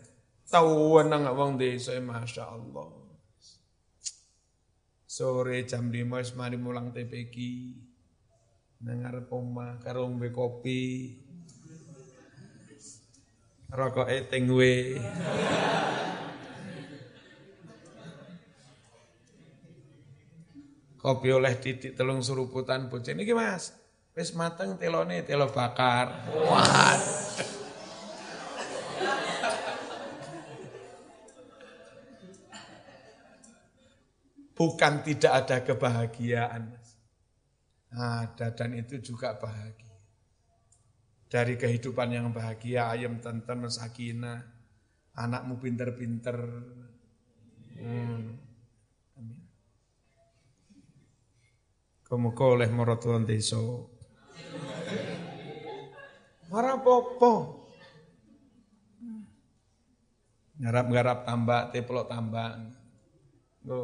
tahu 0.47 1.03
nang 1.03 1.27
wong 1.35 1.59
desa 1.59 1.99
Masya 1.99 2.47
Allah. 2.47 3.03
Sore 5.07 5.63
jam 5.63 5.95
5 5.95 6.35
mari 6.35 6.59
mulang 6.59 6.91
TPG 6.91 7.37
dengar 8.83 9.31
poma 9.31 9.79
ngombe 9.79 10.35
kopi. 10.35 11.15
Rokok 13.71 14.11
eteng 14.11 14.51
we. 14.55 14.99
Kopi 21.05 21.29
oleh 21.37 21.61
titik 21.61 21.93
telung 21.93 22.25
suruputan 22.25 22.89
bocah 22.89 23.13
ini 23.13 23.29
Mas. 23.37 23.77
Wis 24.17 24.33
mateng 24.33 24.81
telone 24.81 25.21
telo 25.21 25.53
bakar. 25.53 26.33
Wah. 26.33 26.97
Bukan 34.57 35.05
tidak 35.05 35.45
ada 35.45 35.61
kebahagiaan. 35.61 36.73
Ada 37.93 38.57
dan 38.57 38.73
itu 38.73 38.97
juga 39.05 39.37
bahagia. 39.37 40.01
Dari 41.29 41.61
kehidupan 41.61 42.17
yang 42.17 42.33
bahagia, 42.33 42.89
ayam 42.89 43.21
tenten, 43.21 43.69
sakinah, 43.69 44.41
anakmu 45.21 45.61
pinter-pinter. 45.61 46.39
Hmm. 47.77 48.44
Kemuka 52.15 52.47
oleh 52.47 52.71
maratuan 52.71 53.27
desa. 53.27 53.59
Marah 56.47 56.79
popo. 56.79 57.67
Ngarap-ngarap 60.63 61.27
tambak, 61.27 61.75
teplok 61.75 62.07
tambak. 62.07 62.71
Lo 63.67 63.79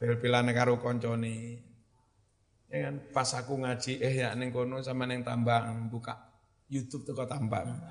bel-belane 0.00 0.56
karo 0.56 0.80
koncone. 0.80 1.60
Ya 2.72 2.88
kan 2.88 3.04
pas 3.12 3.36
aku 3.36 3.60
ngaji 3.60 4.00
eh 4.00 4.16
ya 4.16 4.32
neng 4.32 4.48
kono 4.48 4.80
sama 4.80 5.04
neng 5.04 5.20
tambang 5.20 5.92
buka 5.92 6.16
YouTube 6.72 7.04
tuh 7.04 7.12
kok 7.12 7.28
tambang. 7.28 7.68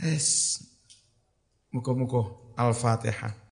Es 0.00 0.69
muka-muka 1.72 2.36
Al-Fatihah. 2.56 3.40